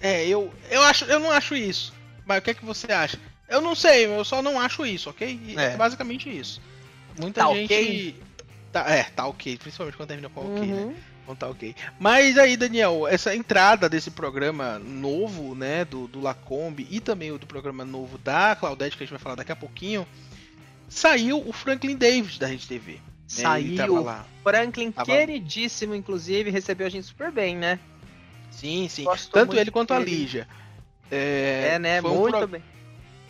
É, 0.00 0.26
eu, 0.26 0.52
eu 0.70 0.82
acho, 0.82 1.04
eu 1.06 1.18
não 1.20 1.30
acho 1.30 1.54
isso. 1.56 1.92
Mas 2.26 2.38
o 2.38 2.42
que 2.42 2.50
é 2.50 2.54
que 2.54 2.64
você 2.64 2.92
acha? 2.92 3.18
Eu 3.48 3.60
não 3.60 3.74
sei, 3.74 4.06
eu 4.06 4.24
só 4.24 4.42
não 4.42 4.60
acho 4.60 4.84
isso, 4.84 5.08
ok? 5.10 5.54
É, 5.56 5.64
É. 5.72 5.76
basicamente 5.76 6.28
isso. 6.28 6.60
Muita 7.18 7.42
Tá 7.42 7.52
gente. 7.54 7.64
ok? 7.72 8.22
Tá, 8.72 8.90
é, 8.90 9.02
tá 9.04 9.26
ok, 9.26 9.56
principalmente 9.56 9.96
quando 9.96 10.08
termina 10.08 10.28
com 10.28 10.40
ok, 10.54 10.66
né? 10.66 10.82
Uhum. 10.82 10.94
Então 11.22 11.34
tá 11.36 11.48
ok. 11.48 11.74
Mas 11.98 12.38
aí, 12.38 12.56
Daniel, 12.56 13.06
essa 13.08 13.34
entrada 13.34 13.88
desse 13.88 14.10
programa 14.10 14.78
novo, 14.78 15.54
né, 15.54 15.84
do, 15.84 16.06
do 16.06 16.20
Lacombe 16.20 16.86
e 16.90 17.00
também 17.00 17.32
o 17.32 17.38
do 17.38 17.46
programa 17.46 17.84
novo 17.84 18.16
da 18.18 18.54
Claudete, 18.56 18.96
que 18.96 19.02
a 19.02 19.06
gente 19.06 19.10
vai 19.14 19.20
falar 19.20 19.34
daqui 19.34 19.52
a 19.52 19.56
pouquinho, 19.56 20.06
saiu 20.88 21.42
o 21.46 21.52
Franklin 21.52 21.96
Davis 21.96 22.38
da 22.38 22.46
Rede 22.46 22.66
TV. 22.66 22.92
né? 22.92 22.98
Saiu. 23.26 24.06
Franklin, 24.42 24.90
Tava- 24.90 25.06
queridíssimo, 25.12 25.94
inclusive, 25.94 26.50
recebeu 26.50 26.86
a 26.86 26.90
gente 26.90 27.06
super 27.06 27.30
bem, 27.30 27.56
né? 27.56 27.78
Sim, 28.58 28.88
sim. 28.88 29.04
Tanto 29.32 29.56
ele 29.56 29.70
quanto 29.70 29.94
a 29.94 29.98
dele. 29.98 30.10
Lígia. 30.10 30.48
É, 31.10 31.72
É, 31.74 31.78
né? 31.78 32.02
foi 32.02 32.10
um 32.10 32.14
Muito 32.18 32.36
pro- 32.38 32.48
bem. 32.48 32.62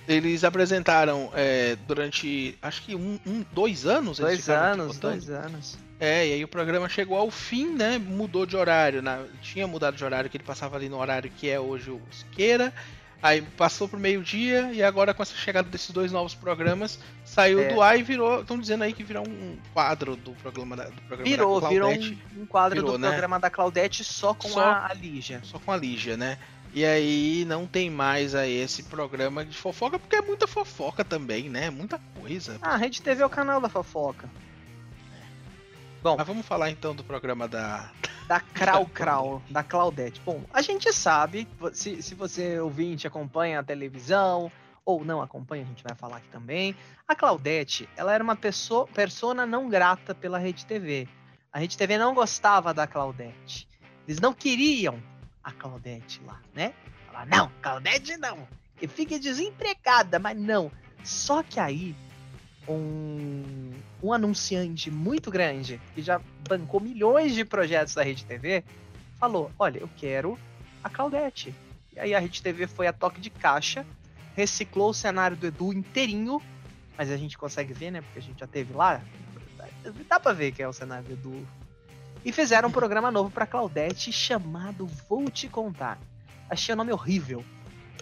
Eles 0.06 0.42
apresentaram 0.42 1.30
é, 1.34 1.76
durante, 1.86 2.56
acho 2.62 2.82
que 2.82 2.94
um, 2.94 3.20
um- 3.26 3.44
dois 3.52 3.84
anos. 3.84 4.18
Dois 4.18 4.40
ficaram 4.40 4.80
anos, 4.82 4.98
dois 4.98 5.28
anos. 5.28 5.76
É, 6.00 6.26
e 6.28 6.32
aí 6.32 6.44
o 6.44 6.48
programa 6.48 6.88
chegou 6.88 7.18
ao 7.18 7.30
fim, 7.30 7.74
né? 7.74 7.98
Mudou 7.98 8.46
de 8.46 8.56
horário. 8.56 9.02
na- 9.02 9.22
tinha 9.42 9.66
mudado 9.66 9.96
de 9.96 10.04
horário, 10.04 10.30
que 10.30 10.36
ele 10.38 10.44
passava 10.44 10.76
ali 10.76 10.88
no 10.88 10.96
horário 10.98 11.30
que 11.30 11.50
é 11.50 11.60
hoje 11.60 11.90
o 11.90 12.00
Siqueira. 12.10 12.72
Aí 13.20 13.42
passou 13.42 13.88
pro 13.88 13.98
meio-dia 13.98 14.70
e 14.72 14.81
agora 14.81 15.12
com 15.12 15.22
essa 15.22 15.35
chegada 15.35 15.68
desses 15.68 15.90
dois 15.90 16.12
novos 16.12 16.37
programas, 16.37 17.00
saiu 17.24 17.61
É. 17.61 17.74
do 17.74 17.83
ar 17.83 17.98
e 17.98 18.02
virou. 18.02 18.42
Estão 18.42 18.57
dizendo 18.59 18.85
aí 18.85 18.92
que 18.92 19.02
virou 19.02 19.26
um 19.26 19.59
quadro 19.74 20.14
do 20.14 20.31
programa 20.35 20.76
da, 20.76 20.85
do 20.85 21.02
programa 21.02 21.24
Virou, 21.28 21.61
da 21.61 21.68
virou 21.68 21.88
Claudete, 21.90 22.18
um, 22.37 22.42
um 22.42 22.46
quadro 22.46 22.76
Virou, 22.81 22.92
do 22.92 22.98
né? 22.98 23.09
programa 23.09 23.40
da 23.40 23.50
Claudete 23.50 24.04
só 24.04 24.33
com 24.35 24.48
Só- 24.48 24.61
a, 24.61 24.87
a 24.90 24.94
Lígia. 24.94 25.40
só 25.42 25.59
com 25.59 25.72
a 25.72 25.76
Lígia, 25.76 26.16
né? 26.16 26.38
E 26.72 26.85
aí 26.85 27.44
não 27.48 27.66
tem 27.66 27.90
mais 27.90 28.35
aí 28.37 28.54
esse 28.57 28.85
programa 28.85 29.44
de 29.44 29.57
fofoca, 29.57 29.98
porque 29.98 30.14
é 30.14 30.20
muita 30.22 30.46
fofoca 30.46 31.02
também, 31.04 31.48
né? 31.48 31.70
Muita 31.70 31.98
coisa. 32.20 32.59
Ah, 32.62 32.74
a 32.74 32.76
Rede 32.76 33.02
TV 33.02 33.22
é 33.22 33.26
o 33.26 33.31
canal 33.31 33.61
da 33.61 33.68
fofoca. 33.68 34.28
Bom, 36.02 36.16
Mas 36.16 36.26
vamos 36.26 36.46
falar 36.46 36.70
então 36.70 36.94
do 36.94 37.02
programa 37.02 37.48
da, 37.48 37.90
Da 38.28 38.40
Krau 38.40 38.84
Krau, 38.84 39.42
da 39.48 39.64
Claudete. 39.64 40.20
Bom, 40.20 40.42
a 40.52 40.60
gente 40.60 40.92
sabe, 40.92 41.48
se, 41.72 42.02
se 42.02 42.14
você 42.14 42.60
ouvinte 42.60 43.06
acompanha 43.06 43.58
a 43.58 43.62
televisão, 43.62 44.52
ou 44.84 45.02
não 45.02 45.22
acompanha, 45.22 45.64
a 45.64 45.66
gente 45.66 45.82
vai 45.82 45.94
falar 45.96 46.18
aqui 46.18 46.28
também. 46.28 46.76
A 47.06 47.14
Claudete, 47.14 47.88
ela 47.96 48.12
era 48.12 48.22
uma 48.22 48.36
pessoa, 48.36 48.86
persona 48.86 49.46
não 49.46 49.68
grata 49.68 50.14
pela 50.14 50.38
Rede 50.38 50.66
TV. 50.66 51.08
A 51.50 51.58
Rede 51.58 51.78
TV 51.78 51.96
não 51.96 52.12
gostava 52.14 52.74
da 52.74 52.86
Claudete. 52.86 53.66
Eles 54.06 54.20
não 54.20 54.34
queriam 54.34 55.02
a 55.42 55.50
Claudete 55.50 56.20
lá, 56.26 56.40
né? 56.54 56.74
Falar, 57.06 57.26
não, 57.26 57.50
Claudete 57.62 58.18
não. 58.18 58.46
Que 58.76 58.86
fique 58.86 59.18
desempregada, 59.18 60.18
mas 60.18 60.38
não. 60.38 60.70
Só 61.02 61.42
que 61.42 61.58
aí, 61.58 61.96
um, 62.68 63.72
um 64.02 64.12
anunciante 64.12 64.90
muito 64.90 65.30
grande, 65.30 65.80
que 65.94 66.02
já 66.02 66.20
bancou 66.48 66.80
milhões 66.80 67.34
de 67.34 67.44
projetos 67.44 67.94
da 67.94 68.02
Rede 68.02 68.24
TV, 68.24 68.64
falou: 69.18 69.50
Olha, 69.58 69.78
eu 69.78 69.90
quero 69.96 70.38
a 70.82 70.88
Claudete. 70.88 71.54
E 71.94 72.00
aí 72.00 72.14
a 72.14 72.18
Rede 72.18 72.42
TV 72.42 72.66
foi 72.66 72.87
a 72.87 72.92
toque 72.92 73.20
de 73.20 73.30
caixa, 73.30 73.84
reciclou 74.34 74.90
o 74.90 74.94
cenário 74.94 75.37
do 75.37 75.46
Edu 75.46 75.72
inteirinho, 75.72 76.40
mas 76.96 77.11
a 77.11 77.16
gente 77.16 77.37
consegue 77.37 77.72
ver, 77.72 77.90
né? 77.90 78.00
Porque 78.00 78.18
a 78.18 78.22
gente 78.22 78.38
já 78.38 78.46
teve 78.46 78.72
lá. 78.72 79.00
Dá 80.08 80.20
pra 80.20 80.32
ver 80.32 80.52
que 80.52 80.62
é 80.62 80.68
o 80.68 80.72
cenário 80.72 81.04
do 81.04 81.12
Edu. 81.12 81.48
E 82.24 82.32
fizeram 82.32 82.68
um 82.68 82.72
programa 82.72 83.11
novo 83.11 83.30
pra 83.30 83.46
Claudete 83.46 84.12
chamado 84.12 84.87
Vou 85.08 85.30
Te 85.30 85.48
Contar. 85.48 85.98
Achei 86.50 86.72
o 86.72 86.76
nome 86.76 86.92
horrível. 86.92 87.44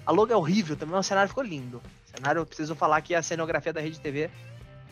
A 0.05 0.13
logo 0.13 0.33
é 0.33 0.37
horrível 0.37 0.77
também, 0.77 0.95
mas 0.95 1.07
o 1.07 1.09
cenário 1.09 1.29
ficou 1.29 1.45
lindo. 1.45 1.79
O 1.79 2.17
cenário, 2.17 2.41
eu 2.41 2.47
preciso 2.47 2.75
falar 2.75 3.01
que 3.03 3.15
a 3.15 3.23
cenografia 3.23 3.73
da 3.73 3.81
Rede 3.81 4.01
TV 4.01 4.31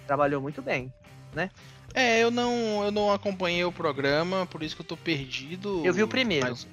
trabalhou 0.06 0.40
muito 0.40 0.62
bem, 0.62 0.92
né? 1.34 1.50
É, 1.94 2.22
eu 2.22 2.30
não, 2.30 2.84
eu 2.84 2.90
não 2.90 3.12
acompanhei 3.12 3.64
o 3.64 3.72
programa, 3.72 4.46
por 4.46 4.62
isso 4.62 4.74
que 4.74 4.82
eu 4.82 4.86
tô 4.86 4.96
perdido. 4.96 5.82
Eu 5.84 5.94
vi 5.94 6.02
o 6.02 6.08
primeiro. 6.08 6.48
Mas 6.48 6.66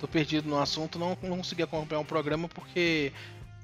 tô 0.00 0.06
perdido 0.08 0.48
no 0.48 0.58
assunto, 0.58 0.98
não, 0.98 1.16
não 1.22 1.38
consegui 1.38 1.62
acompanhar 1.62 2.00
o 2.00 2.04
programa 2.04 2.48
porque 2.48 3.12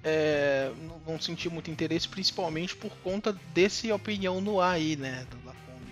é, 0.05 0.71
não, 0.83 1.01
não, 1.15 1.21
senti 1.21 1.49
muito 1.49 1.71
interesse, 1.71 2.09
principalmente 2.09 2.75
por 2.75 2.91
conta 3.03 3.37
desse 3.55 3.91
opinião 3.93 4.41
no 4.41 4.61
ar 4.61 4.75
aí, 4.75 4.97
né? 4.97 5.27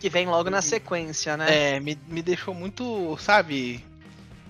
Que 0.01 0.09
vem 0.09 0.27
logo 0.27 0.49
na 0.49 0.63
sequência, 0.63 1.37
né? 1.37 1.75
É, 1.75 1.81
me, 1.81 1.99
me 2.09 2.23
deixou 2.23 2.55
muito, 2.55 3.17
sabe? 3.19 3.85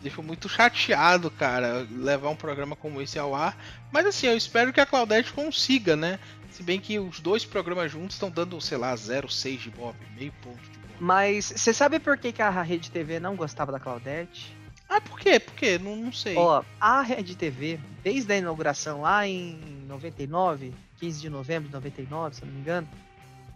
Deixou 0.01 0.23
muito 0.23 0.49
chateado, 0.49 1.31
cara, 1.31 1.87
levar 1.91 2.31
um 2.31 2.37
programa 2.37 2.77
como 2.77 3.03
esse 3.03 3.19
ao 3.19 3.35
ar. 3.35 3.57
Mas 3.91 4.07
assim, 4.07 4.29
eu 4.29 4.37
espero 4.37 4.73
que 4.73 4.81
a 4.81 4.87
Claudete 4.87 5.33
consiga, 5.33 5.97
né? 5.97 6.21
Se 6.51 6.63
bem 6.63 6.81
que 6.81 6.99
os 6.99 7.21
dois 7.21 7.45
programas 7.45 7.93
juntos 7.93 8.17
estão 8.17 8.31
dando, 8.31 8.61
sei 8.61 8.77
lá, 8.77 8.95
0,6 8.95 9.59
de 9.59 9.71
Bob, 9.71 9.97
meio 10.17 10.33
ponto 10.43 10.61
de 10.61 10.79
Bob. 10.79 10.95
Mas 10.99 11.53
você 11.57 11.73
sabe 11.73 11.99
por 11.99 12.19
que, 12.19 12.33
que 12.33 12.43
a 12.43 12.51
Rede 12.63 12.91
TV 12.91 13.21
não 13.21 13.37
gostava 13.37 13.73
da 13.73 13.81
Claudete? 13.81 14.55
Ah, 14.89 15.01
por 15.01 15.21
quê? 15.21 15.39
Por 15.39 15.55
quê? 15.55 15.79
Não, 15.79 15.95
não 15.95 16.13
sei. 16.13 16.37
Ó, 16.37 16.65
a 16.81 17.01
Rede 17.03 17.37
TV, 17.37 17.79
desde 18.03 18.33
a 18.33 18.37
inauguração 18.37 19.03
lá 19.03 19.27
em 19.27 19.57
99, 19.87 20.75
15 20.99 21.21
de 21.21 21.31
novembro 21.31 21.69
de 21.69 21.75
99, 21.75 22.35
se 22.35 22.43
eu 22.43 22.47
não 22.47 22.55
me 22.55 22.61
engano, 22.61 22.89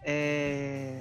é... 0.04 1.00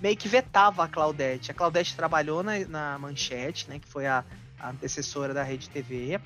meio 0.00 0.16
que 0.16 0.26
vetava 0.26 0.84
a 0.84 0.88
Claudete. 0.88 1.50
A 1.50 1.54
Claudete 1.54 1.94
trabalhou 1.94 2.42
na, 2.42 2.58
na 2.60 2.98
Manchete, 2.98 3.68
né, 3.68 3.78
que 3.78 3.86
foi 3.86 4.06
a, 4.06 4.24
a 4.58 4.70
antecessora 4.70 5.34
da 5.34 5.42
Rede 5.42 5.68
TV. 5.68 6.18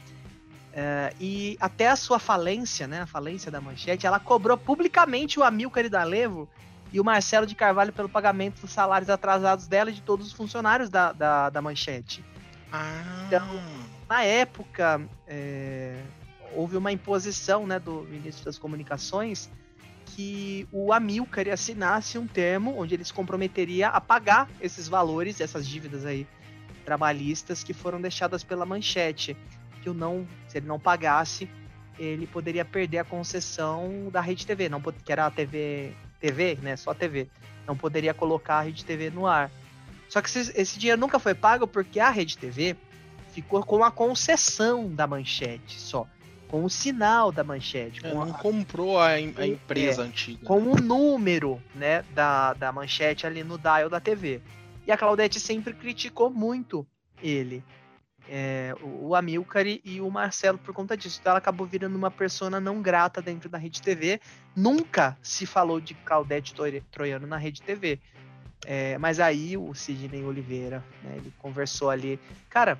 Uh, 0.72 1.14
e 1.20 1.56
até 1.60 1.88
a 1.88 1.96
sua 1.96 2.18
falência, 2.18 2.86
né, 2.86 3.02
a 3.02 3.06
falência 3.06 3.50
da 3.50 3.60
Manchete, 3.60 4.06
ela 4.06 4.18
cobrou 4.18 4.56
publicamente 4.56 5.38
o 5.38 5.44
Amilcar 5.44 5.84
Idalevo 5.84 6.48
e 6.90 6.98
o 6.98 7.04
Marcelo 7.04 7.46
de 7.46 7.54
Carvalho 7.54 7.92
pelo 7.92 8.08
pagamento 8.08 8.62
dos 8.62 8.70
salários 8.70 9.10
atrasados 9.10 9.66
dela 9.66 9.90
e 9.90 9.92
de 9.92 10.00
todos 10.00 10.28
os 10.28 10.32
funcionários 10.32 10.88
da, 10.88 11.12
da, 11.12 11.50
da 11.50 11.60
Manchete. 11.60 12.24
Ah. 12.72 13.24
Então, 13.26 13.46
na 14.08 14.22
época, 14.24 15.06
é, 15.26 16.00
houve 16.54 16.78
uma 16.78 16.90
imposição 16.90 17.66
né, 17.66 17.78
do 17.78 18.02
ministro 18.04 18.46
das 18.46 18.58
Comunicações 18.58 19.50
que 20.06 20.66
o 20.72 20.90
Amilcar 20.90 21.48
assinasse 21.48 22.16
um 22.16 22.26
termo 22.26 22.78
onde 22.78 22.94
ele 22.94 23.04
se 23.04 23.12
comprometeria 23.12 23.88
a 23.88 24.00
pagar 24.00 24.48
esses 24.60 24.88
valores, 24.88 25.40
essas 25.40 25.66
dívidas 25.66 26.06
aí 26.06 26.26
trabalhistas 26.84 27.62
que 27.62 27.72
foram 27.72 28.00
deixadas 28.00 28.42
pela 28.42 28.66
Manchete 28.66 29.36
que 29.82 29.90
o 29.90 29.94
não, 29.94 30.26
se 30.48 30.58
ele 30.58 30.66
não 30.66 30.78
pagasse, 30.78 31.48
ele 31.98 32.26
poderia 32.26 32.64
perder 32.64 32.98
a 32.98 33.04
concessão 33.04 34.08
da 34.10 34.20
Rede 34.20 34.46
TV, 34.46 34.68
não 34.68 34.80
que 34.80 35.12
era 35.12 35.26
a 35.26 35.30
TV, 35.30 35.92
TV, 36.20 36.58
né, 36.62 36.76
só 36.76 36.94
TV. 36.94 37.28
Não 37.66 37.76
poderia 37.76 38.14
colocar 38.14 38.56
a 38.56 38.62
Rede 38.62 38.84
TV 38.84 39.10
no 39.10 39.26
ar. 39.26 39.50
Só 40.08 40.20
que 40.20 40.28
esse, 40.28 40.52
esse 40.60 40.78
dinheiro 40.78 41.00
nunca 41.00 41.18
foi 41.18 41.34
pago 41.34 41.66
porque 41.66 42.00
a 42.00 42.10
Rede 42.10 42.38
TV 42.38 42.76
ficou 43.32 43.64
com 43.64 43.82
a 43.82 43.90
concessão 43.90 44.88
da 44.88 45.06
Manchete 45.06 45.80
só, 45.80 46.06
com 46.48 46.64
o 46.64 46.70
sinal 46.70 47.32
da 47.32 47.42
Manchete. 47.42 48.04
É, 48.04 48.12
não 48.12 48.22
a, 48.22 48.34
comprou 48.34 48.98
a, 48.98 49.08
a 49.08 49.20
empresa 49.20 50.02
é, 50.02 50.06
antiga. 50.06 50.46
Com 50.46 50.60
o 50.62 50.76
número, 50.76 51.62
né, 51.74 52.04
da, 52.14 52.52
da 52.54 52.72
Manchete 52.72 53.26
ali 53.26 53.42
no 53.42 53.58
dial 53.58 53.88
da 53.88 54.00
TV. 54.00 54.40
E 54.86 54.92
a 54.92 54.96
Claudete 54.96 55.38
sempre 55.38 55.72
criticou 55.72 56.28
muito 56.28 56.86
ele 57.22 57.62
é, 58.28 58.74
o 58.82 59.14
Amilcar 59.14 59.66
e 59.66 60.00
o 60.00 60.10
Marcelo 60.10 60.58
por 60.58 60.72
conta 60.74 60.96
disso. 60.96 61.18
Então 61.20 61.30
ela 61.30 61.38
acabou 61.38 61.66
virando 61.66 61.96
uma 61.96 62.10
persona 62.10 62.60
não 62.60 62.80
grata 62.80 63.20
dentro 63.20 63.48
da 63.48 63.58
Rede 63.58 63.82
TV. 63.82 64.20
Nunca 64.54 65.16
se 65.22 65.46
falou 65.46 65.80
de 65.80 65.94
Claudete 65.94 66.54
Troiano 66.90 67.26
na 67.26 67.36
Rede 67.36 67.62
TV. 67.62 67.98
É, 68.64 68.96
mas 68.98 69.18
aí 69.18 69.56
o 69.56 69.74
Sidney 69.74 70.24
Oliveira, 70.24 70.84
né, 71.02 71.16
ele 71.16 71.32
conversou 71.38 71.90
ali. 71.90 72.18
Cara, 72.48 72.78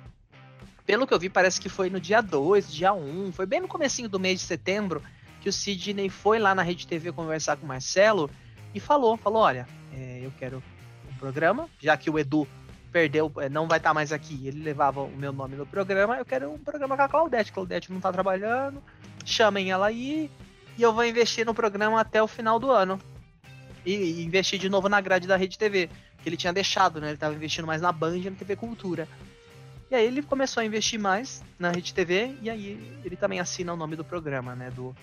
pelo 0.85 1.05
que 1.05 1.13
eu 1.13 1.19
vi, 1.19 1.29
parece 1.29 1.59
que 1.59 1.69
foi 1.69 1.89
no 1.89 1.99
dia 1.99 2.21
2, 2.21 2.71
dia 2.71 2.93
1, 2.93 3.27
um, 3.27 3.31
foi 3.31 3.45
bem 3.45 3.59
no 3.59 3.67
comecinho 3.67 4.07
do 4.07 4.19
mês 4.19 4.39
de 4.39 4.45
setembro 4.45 5.01
que 5.41 5.49
o 5.49 5.53
Sidney 5.53 6.09
foi 6.09 6.39
lá 6.39 6.55
na 6.55 6.61
Rede 6.61 6.87
TV 6.87 7.11
conversar 7.11 7.57
com 7.57 7.65
o 7.65 7.67
Marcelo 7.67 8.29
e 8.73 8.79
falou, 8.79 9.17
falou, 9.17 9.41
olha, 9.41 9.67
é, 9.91 10.21
eu 10.23 10.31
quero 10.39 10.63
um 11.11 11.13
programa, 11.15 11.69
já 11.81 11.97
que 11.97 12.09
o 12.09 12.17
Edu 12.17 12.47
perdeu, 12.93 13.31
é, 13.37 13.49
não 13.49 13.67
vai 13.67 13.79
estar 13.79 13.89
tá 13.89 13.93
mais 13.93 14.13
aqui, 14.13 14.47
ele 14.47 14.61
levava 14.63 15.01
o 15.01 15.09
meu 15.09 15.33
nome 15.33 15.55
no 15.55 15.65
programa, 15.65 16.15
eu 16.17 16.23
quero 16.23 16.53
um 16.53 16.59
programa 16.59 16.95
com 16.95 17.01
a 17.01 17.09
Claudete. 17.09 17.51
Claudete 17.51 17.89
não 17.89 17.97
está 17.97 18.13
trabalhando, 18.13 18.81
chamem 19.25 19.71
ela 19.71 19.87
aí 19.87 20.29
e 20.77 20.81
eu 20.81 20.93
vou 20.93 21.03
investir 21.03 21.43
no 21.43 21.55
programa 21.55 21.99
até 21.99 22.21
o 22.21 22.27
final 22.27 22.59
do 22.59 22.69
ano. 22.69 22.99
E, 23.83 23.93
e 23.93 24.23
investir 24.23 24.59
de 24.59 24.69
novo 24.69 24.87
na 24.87 25.01
grade 25.01 25.27
da 25.27 25.35
Rede 25.35 25.57
TV, 25.57 25.89
que 26.21 26.29
ele 26.29 26.37
tinha 26.37 26.53
deixado, 26.53 27.01
né? 27.01 27.07
Ele 27.07 27.15
estava 27.15 27.33
investindo 27.33 27.65
mais 27.65 27.81
na 27.81 27.91
Band 27.91 28.15
e 28.17 28.29
na 28.29 28.35
TV 28.35 28.55
Cultura. 28.55 29.09
E 29.91 29.95
aí 29.95 30.05
ele 30.05 30.21
começou 30.21 30.61
a 30.61 30.65
investir 30.65 30.99
mais 30.99 31.43
na 31.59 31.71
Rede 31.71 31.93
TV 31.93 32.35
e 32.41 32.49
aí 32.49 32.99
ele 33.03 33.17
também 33.17 33.39
assina 33.39 33.73
o 33.73 33.75
nome 33.75 33.95
do 33.95 34.05
programa, 34.05 34.55
né? 34.55 34.69
Do. 34.71 34.95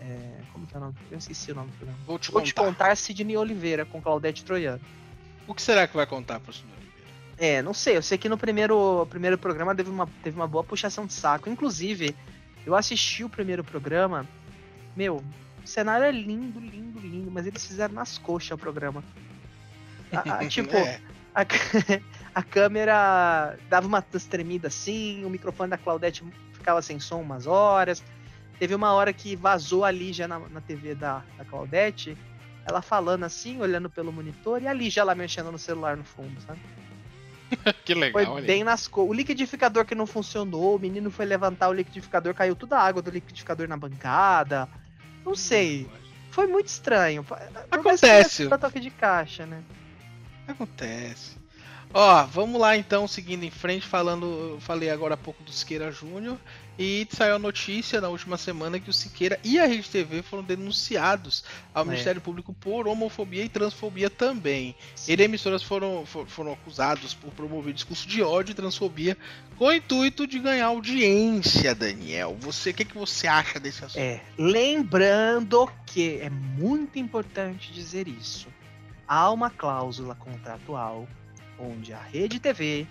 É, 0.00 0.40
como 0.52 0.66
que 0.66 0.74
é 0.74 0.78
o 0.78 0.80
nome? 0.80 0.94
Eu 1.10 1.18
esqueci 1.18 1.52
o 1.52 1.54
nome 1.54 1.70
do 1.70 1.76
programa. 1.76 1.98
Vou 2.06 2.18
te 2.18 2.30
Vou 2.30 2.40
contar. 2.40 2.46
te 2.46 2.54
contar 2.54 2.96
Sidney 2.96 3.36
Oliveira 3.36 3.84
com 3.84 4.02
Claudete 4.02 4.44
Troiano. 4.44 4.80
O 5.46 5.54
que 5.54 5.62
será 5.62 5.86
que 5.86 5.94
vai 5.94 6.06
contar 6.06 6.40
pro 6.40 6.52
senhor? 6.52 6.77
É, 7.38 7.62
não 7.62 7.72
sei. 7.72 7.96
Eu 7.96 8.02
sei 8.02 8.18
que 8.18 8.28
no 8.28 8.36
primeiro, 8.36 9.06
primeiro 9.08 9.38
programa 9.38 9.74
teve 9.74 9.90
uma, 9.90 10.08
teve 10.22 10.36
uma 10.36 10.46
boa 10.46 10.64
puxação 10.64 11.06
de 11.06 11.12
saco. 11.12 11.48
Inclusive, 11.48 12.14
eu 12.66 12.74
assisti 12.74 13.22
o 13.22 13.28
primeiro 13.28 13.62
programa. 13.62 14.26
Meu, 14.96 15.22
o 15.64 15.66
cenário 15.66 16.04
é 16.04 16.10
lindo, 16.10 16.58
lindo, 16.58 16.98
lindo, 16.98 17.30
mas 17.30 17.46
eles 17.46 17.64
fizeram 17.64 17.94
nas 17.94 18.18
coxas 18.18 18.50
o 18.50 18.58
programa. 18.58 19.04
A, 20.12 20.40
a, 20.40 20.46
tipo, 20.48 20.74
é. 20.76 21.00
a, 21.32 21.42
a, 22.34 22.42
câmera 22.42 23.56
dava 23.68 23.86
uma 23.86 24.02
tremida 24.02 24.66
assim, 24.66 25.24
o 25.24 25.30
microfone 25.30 25.70
da 25.70 25.78
Claudete 25.78 26.24
ficava 26.52 26.82
sem 26.82 26.98
som 26.98 27.20
umas 27.20 27.46
horas. 27.46 28.02
Teve 28.58 28.74
uma 28.74 28.92
hora 28.92 29.12
que 29.12 29.36
vazou 29.36 29.84
ali 29.84 30.12
já 30.12 30.26
na, 30.26 30.40
na 30.40 30.60
TV 30.60 30.96
da, 30.96 31.22
da 31.36 31.44
Claudete, 31.44 32.18
ela 32.66 32.82
falando 32.82 33.22
assim, 33.22 33.60
olhando 33.60 33.88
pelo 33.88 34.12
monitor, 34.12 34.60
e 34.60 34.66
ali 34.66 34.90
já 34.90 35.02
ela 35.02 35.14
mexendo 35.14 35.52
no 35.52 35.58
celular 35.58 35.96
no 35.96 36.02
fundo, 36.02 36.40
sabe? 36.40 36.58
que 37.84 37.94
legal. 37.94 38.24
Foi 38.24 38.42
bem 38.42 38.64
nas 38.64 38.86
cores. 38.86 39.10
O 39.10 39.14
liquidificador 39.14 39.84
que 39.84 39.94
não 39.94 40.06
funcionou, 40.06 40.76
o 40.76 40.78
menino 40.78 41.10
foi 41.10 41.24
levantar 41.24 41.68
o 41.68 41.72
liquidificador, 41.72 42.34
caiu 42.34 42.54
toda 42.54 42.76
a 42.76 42.82
água 42.82 43.02
do 43.02 43.10
liquidificador 43.10 43.68
na 43.68 43.76
bancada. 43.76 44.68
Não 45.24 45.34
sei. 45.34 45.88
Foi 46.30 46.46
muito 46.46 46.68
estranho. 46.68 47.24
Acontece. 47.70 48.46
Pra 48.46 48.58
toque 48.58 48.80
de 48.80 48.90
caixa, 48.90 49.46
né? 49.46 49.62
Acontece. 50.46 51.36
Ó, 51.92 52.24
vamos 52.24 52.60
lá 52.60 52.76
então, 52.76 53.08
seguindo 53.08 53.44
em 53.44 53.50
frente, 53.50 53.86
falando, 53.86 54.58
falei 54.60 54.90
agora 54.90 55.14
há 55.14 55.16
pouco 55.16 55.42
do 55.42 55.50
Siqueira 55.50 55.90
Júnior 55.90 56.38
e 56.78 57.06
saiu 57.10 57.34
a 57.34 57.38
notícia 57.38 58.00
na 58.00 58.08
última 58.08 58.36
semana 58.36 58.78
que 58.78 58.88
o 58.88 58.92
Siqueira 58.92 59.38
e 59.42 59.58
a 59.58 59.66
Rede 59.66 59.90
TV 59.90 60.22
foram 60.22 60.44
denunciados 60.44 61.42
ao 61.74 61.82
é. 61.82 61.86
Ministério 61.88 62.20
Público 62.20 62.54
por 62.54 62.86
homofobia 62.86 63.42
e 63.42 63.48
transfobia 63.48 64.08
também. 64.08 64.76
Sim. 64.94 65.12
Ele 65.12 65.22
e 65.22 65.24
emissoras 65.24 65.62
foram, 65.62 66.06
foram 66.06 66.52
acusados 66.52 67.14
por 67.14 67.32
promover 67.32 67.74
discurso 67.74 68.06
de 68.06 68.22
ódio 68.22 68.52
e 68.52 68.54
transfobia 68.54 69.16
com 69.56 69.66
o 69.66 69.72
intuito 69.72 70.26
de 70.26 70.38
ganhar 70.38 70.66
audiência, 70.66 71.74
Daniel. 71.74 72.36
Você, 72.40 72.70
o 72.70 72.74
que, 72.74 72.84
que 72.84 72.96
você 72.96 73.26
acha 73.26 73.58
desse 73.58 73.84
assunto? 73.84 74.00
É, 74.00 74.20
lembrando 74.38 75.68
que 75.84 76.18
é 76.20 76.30
muito 76.30 76.98
importante 76.98 77.72
dizer 77.72 78.06
isso. 78.06 78.46
Há 79.06 79.30
uma 79.30 79.50
cláusula 79.50 80.14
contratual 80.14 81.08
onde 81.58 81.92
a 81.92 82.00
Rede 82.00 82.38
TV 82.38 82.86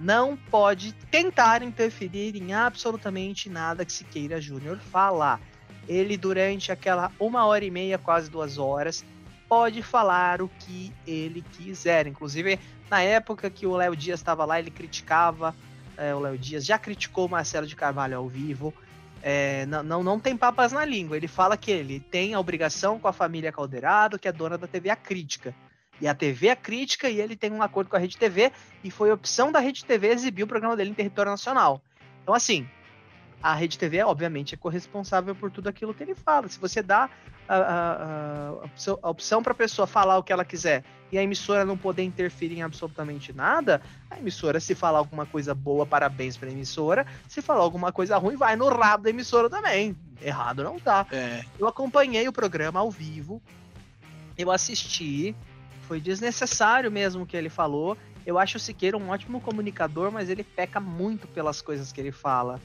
não 0.00 0.34
pode 0.34 0.92
tentar 1.10 1.62
interferir 1.62 2.34
em 2.34 2.54
absolutamente 2.54 3.50
nada 3.50 3.84
que 3.84 3.92
Siqueira 3.92 4.40
Júnior 4.40 4.78
falar. 4.78 5.40
Ele, 5.86 6.16
durante 6.16 6.72
aquela 6.72 7.12
uma 7.20 7.44
hora 7.44 7.64
e 7.64 7.70
meia, 7.70 7.98
quase 7.98 8.30
duas 8.30 8.56
horas, 8.56 9.04
pode 9.48 9.82
falar 9.82 10.40
o 10.40 10.48
que 10.48 10.92
ele 11.06 11.44
quiser. 11.52 12.06
Inclusive, 12.06 12.58
na 12.90 13.02
época 13.02 13.50
que 13.50 13.66
o 13.66 13.76
Léo 13.76 13.94
Dias 13.94 14.20
estava 14.20 14.44
lá, 14.44 14.58
ele 14.58 14.70
criticava. 14.70 15.54
É, 15.96 16.14
o 16.14 16.20
Léo 16.20 16.38
Dias 16.38 16.64
já 16.64 16.78
criticou 16.78 17.28
Marcelo 17.28 17.66
de 17.66 17.76
Carvalho 17.76 18.16
ao 18.16 18.28
vivo. 18.28 18.72
É, 19.22 19.66
não, 19.66 19.82
não, 19.82 20.02
não 20.02 20.20
tem 20.20 20.34
papas 20.34 20.72
na 20.72 20.84
língua. 20.84 21.16
Ele 21.16 21.28
fala 21.28 21.58
que 21.58 21.70
ele 21.70 22.00
tem 22.00 22.32
a 22.32 22.40
obrigação 22.40 22.98
com 22.98 23.06
a 23.06 23.12
família 23.12 23.52
Calderado, 23.52 24.18
que 24.18 24.26
é 24.26 24.32
dona 24.32 24.56
da 24.56 24.66
TV 24.66 24.88
A 24.88 24.96
Crítica. 24.96 25.54
E 26.00 26.08
a 26.08 26.14
TV 26.14 26.50
A 26.50 26.56
Crítica, 26.56 27.08
e 27.08 27.20
ele 27.20 27.36
tem 27.36 27.52
um 27.52 27.62
acordo 27.62 27.90
com 27.90 27.96
a 27.96 27.98
Rede 27.98 28.16
TV, 28.16 28.52
e 28.82 28.90
foi 28.90 29.12
opção 29.12 29.52
da 29.52 29.60
Rede 29.60 29.84
TV 29.84 30.08
exibir 30.08 30.44
o 30.44 30.46
programa 30.46 30.76
dele 30.76 30.90
em 30.90 30.94
território 30.94 31.30
nacional. 31.30 31.82
Então, 32.22 32.34
assim, 32.34 32.66
a 33.42 33.54
Rede 33.54 33.78
TV, 33.78 34.02
obviamente, 34.02 34.54
é 34.54 34.58
corresponsável 34.58 35.34
por 35.34 35.50
tudo 35.50 35.68
aquilo 35.68 35.94
que 35.94 36.02
ele 36.02 36.14
fala. 36.14 36.48
Se 36.48 36.58
você 36.58 36.82
dá 36.82 37.08
a, 37.48 37.56
a, 37.56 38.48
a 39.02 39.10
opção 39.10 39.42
para 39.42 39.52
a 39.52 39.56
pessoa 39.56 39.86
falar 39.86 40.18
o 40.18 40.22
que 40.22 40.32
ela 40.32 40.44
quiser 40.44 40.84
e 41.10 41.18
a 41.18 41.22
emissora 41.22 41.64
não 41.64 41.76
poder 41.76 42.02
interferir 42.02 42.58
em 42.58 42.62
absolutamente 42.62 43.32
nada, 43.32 43.80
a 44.10 44.18
emissora, 44.18 44.60
se 44.60 44.74
falar 44.74 44.98
alguma 44.98 45.26
coisa 45.26 45.54
boa, 45.54 45.86
parabéns 45.86 46.36
para 46.36 46.48
a 46.48 46.52
emissora. 46.52 47.06
Se 47.26 47.40
falar 47.40 47.62
alguma 47.62 47.90
coisa 47.90 48.16
ruim, 48.18 48.36
vai 48.36 48.56
no 48.56 48.68
rabo 48.68 49.04
da 49.04 49.10
emissora 49.10 49.48
também. 49.48 49.96
Errado 50.20 50.62
não 50.62 50.78
tá. 50.78 51.06
É. 51.10 51.42
Eu 51.58 51.66
acompanhei 51.66 52.28
o 52.28 52.32
programa 52.32 52.80
ao 52.80 52.90
vivo, 52.90 53.42
eu 54.36 54.50
assisti, 54.50 55.34
foi 55.90 56.00
desnecessário 56.00 56.88
mesmo 56.88 57.24
o 57.24 57.26
que 57.26 57.36
ele 57.36 57.48
falou. 57.48 57.98
Eu 58.24 58.38
acho 58.38 58.58
o 58.58 58.60
Siqueira 58.60 58.96
um 58.96 59.08
ótimo 59.08 59.40
comunicador, 59.40 60.12
mas 60.12 60.30
ele 60.30 60.44
peca 60.44 60.78
muito 60.78 61.26
pelas 61.26 61.60
coisas 61.60 61.90
que 61.90 62.00
ele 62.00 62.12
fala. 62.12 62.60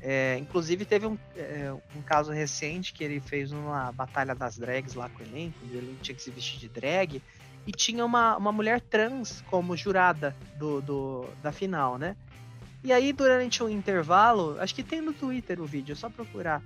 É, 0.00 0.36
inclusive 0.40 0.84
teve 0.84 1.06
um, 1.06 1.16
é, 1.36 1.72
um 1.94 2.02
caso 2.02 2.32
recente 2.32 2.92
que 2.92 3.04
ele 3.04 3.20
fez 3.20 3.52
uma 3.52 3.92
batalha 3.92 4.34
das 4.34 4.58
drags 4.58 4.94
lá 4.94 5.08
com 5.08 5.22
o 5.22 5.26
elenco, 5.26 5.56
ele 5.70 5.96
tinha 6.02 6.16
que 6.16 6.20
se 6.20 6.32
vestir 6.32 6.58
de 6.58 6.68
drag, 6.68 7.22
e 7.64 7.70
tinha 7.70 8.04
uma, 8.04 8.36
uma 8.36 8.50
mulher 8.50 8.80
trans 8.80 9.40
como 9.48 9.76
jurada 9.76 10.34
do, 10.58 10.80
do, 10.80 11.28
da 11.44 11.52
final, 11.52 11.96
né? 11.96 12.16
E 12.82 12.92
aí, 12.92 13.12
durante 13.12 13.62
o 13.62 13.68
intervalo, 13.68 14.56
acho 14.58 14.74
que 14.74 14.82
tem 14.82 15.00
no 15.00 15.12
Twitter 15.12 15.60
o 15.60 15.64
vídeo, 15.64 15.92
é 15.92 15.96
só 15.96 16.10
procurar. 16.10 16.60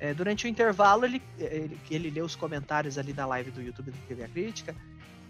É, 0.00 0.14
durante 0.14 0.46
o 0.46 0.48
intervalo, 0.48 1.04
ele, 1.04 1.22
ele, 1.38 1.78
ele 1.90 2.10
leu 2.10 2.24
os 2.24 2.34
comentários 2.34 2.96
ali 2.96 3.12
da 3.12 3.26
live 3.26 3.50
do 3.50 3.60
YouTube 3.62 3.90
do 3.90 3.98
TV 4.08 4.24
A 4.24 4.28
Crítica, 4.28 4.74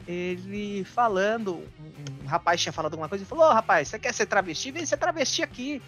ele 0.06 0.84
falando, 0.84 1.54
um, 1.54 2.26
rapaz 2.26 2.60
tinha 2.60 2.72
falado 2.72 2.92
alguma 2.92 3.08
coisa 3.08 3.24
e 3.24 3.26
falou: 3.26 3.44
Ô 3.44 3.48
oh, 3.48 3.52
rapaz, 3.52 3.88
você 3.88 3.98
quer 3.98 4.12
ser 4.12 4.26
travesti? 4.26 4.70
Vem 4.70 4.86
ser 4.86 4.96
travesti 4.96 5.42
aqui. 5.42 5.82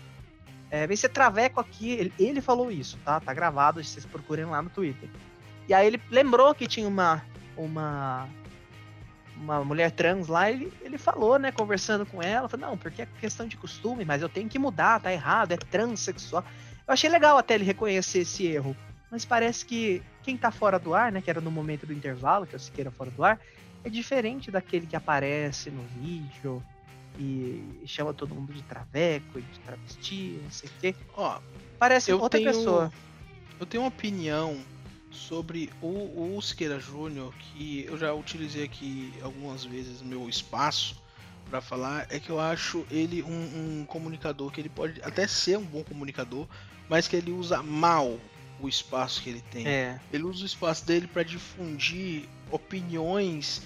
É, 0.70 0.86
vem 0.86 0.96
ser 0.96 1.08
traveco 1.08 1.60
aqui. 1.60 1.92
Ele, 1.92 2.12
ele, 2.18 2.40
falou 2.40 2.70
isso, 2.70 2.98
tá? 3.04 3.20
Tá 3.20 3.32
gravado, 3.32 3.82
vocês 3.82 4.04
procurem 4.06 4.44
lá 4.44 4.62
no 4.62 4.70
Twitter. 4.70 5.08
E 5.68 5.74
aí 5.74 5.86
ele 5.86 6.00
lembrou 6.10 6.54
que 6.54 6.66
tinha 6.66 6.88
uma 6.88 7.22
uma 7.56 8.28
uma 9.36 9.64
mulher 9.64 9.90
trans 9.90 10.28
lá, 10.28 10.50
ele, 10.50 10.72
ele 10.80 10.96
falou, 10.96 11.38
né, 11.38 11.50
conversando 11.50 12.06
com 12.06 12.22
ela, 12.22 12.48
falou, 12.48 12.68
não, 12.68 12.78
porque 12.78 13.02
é 13.02 13.08
questão 13.20 13.46
de 13.46 13.56
costume, 13.56 14.04
mas 14.04 14.22
eu 14.22 14.28
tenho 14.28 14.48
que 14.48 14.58
mudar, 14.58 15.00
tá 15.00 15.12
errado, 15.12 15.52
é 15.52 15.56
transexual. 15.56 16.44
Eu 16.86 16.94
achei 16.94 17.10
legal 17.10 17.36
até 17.36 17.54
ele 17.54 17.64
reconhecer 17.64 18.20
esse 18.20 18.46
erro, 18.46 18.76
mas 19.10 19.24
parece 19.24 19.64
que 19.64 20.02
quem 20.22 20.36
tá 20.36 20.50
fora 20.50 20.78
do 20.78 20.94
ar, 20.94 21.10
né, 21.10 21.20
que 21.20 21.28
era 21.28 21.40
no 21.40 21.50
momento 21.50 21.86
do 21.86 21.92
intervalo, 21.92 22.46
que 22.46 22.54
é 22.54 22.56
o 22.56 22.60
Siqueira 22.60 22.90
fora 22.90 23.10
do 23.10 23.24
ar, 23.24 23.40
é 23.84 23.90
diferente 23.90 24.50
daquele 24.50 24.86
que 24.86 24.96
aparece 24.96 25.70
no 25.70 25.82
vídeo, 26.00 26.62
e 27.18 27.82
chama 27.86 28.12
todo 28.12 28.34
mundo 28.34 28.52
de 28.52 28.62
traveco, 28.62 29.40
de 29.40 29.60
travesti, 29.60 30.40
não 30.42 30.50
sei 30.50 30.68
o 30.68 30.72
quê. 30.80 30.94
Ó, 31.16 31.38
parece 31.78 32.10
eu 32.10 32.20
outra 32.20 32.38
tenho, 32.40 32.50
pessoa. 32.50 32.92
Eu 33.60 33.66
tenho 33.66 33.82
uma 33.82 33.88
opinião 33.88 34.58
sobre 35.10 35.70
o, 35.80 35.86
o 35.86 36.40
Júnior 36.80 37.32
que 37.34 37.84
eu 37.84 37.96
já 37.96 38.12
utilizei 38.12 38.64
aqui 38.64 39.12
algumas 39.22 39.64
vezes 39.64 40.00
no 40.00 40.08
meu 40.08 40.28
espaço 40.28 41.00
para 41.48 41.60
falar 41.60 42.06
é 42.10 42.18
que 42.18 42.30
eu 42.30 42.40
acho 42.40 42.84
ele 42.90 43.22
um, 43.22 43.80
um, 43.80 43.84
comunicador 43.86 44.50
que 44.50 44.60
ele 44.60 44.68
pode 44.68 45.00
até 45.02 45.26
ser 45.26 45.56
um 45.58 45.64
bom 45.64 45.84
comunicador, 45.84 46.48
mas 46.88 47.06
que 47.06 47.14
ele 47.14 47.30
usa 47.30 47.62
mal 47.62 48.18
o 48.60 48.68
espaço 48.68 49.22
que 49.22 49.30
ele 49.30 49.42
tem. 49.52 49.68
É. 49.68 50.00
Ele 50.12 50.24
usa 50.24 50.42
o 50.42 50.46
espaço 50.46 50.84
dele 50.84 51.06
para 51.06 51.22
difundir 51.22 52.28
opiniões 52.50 53.62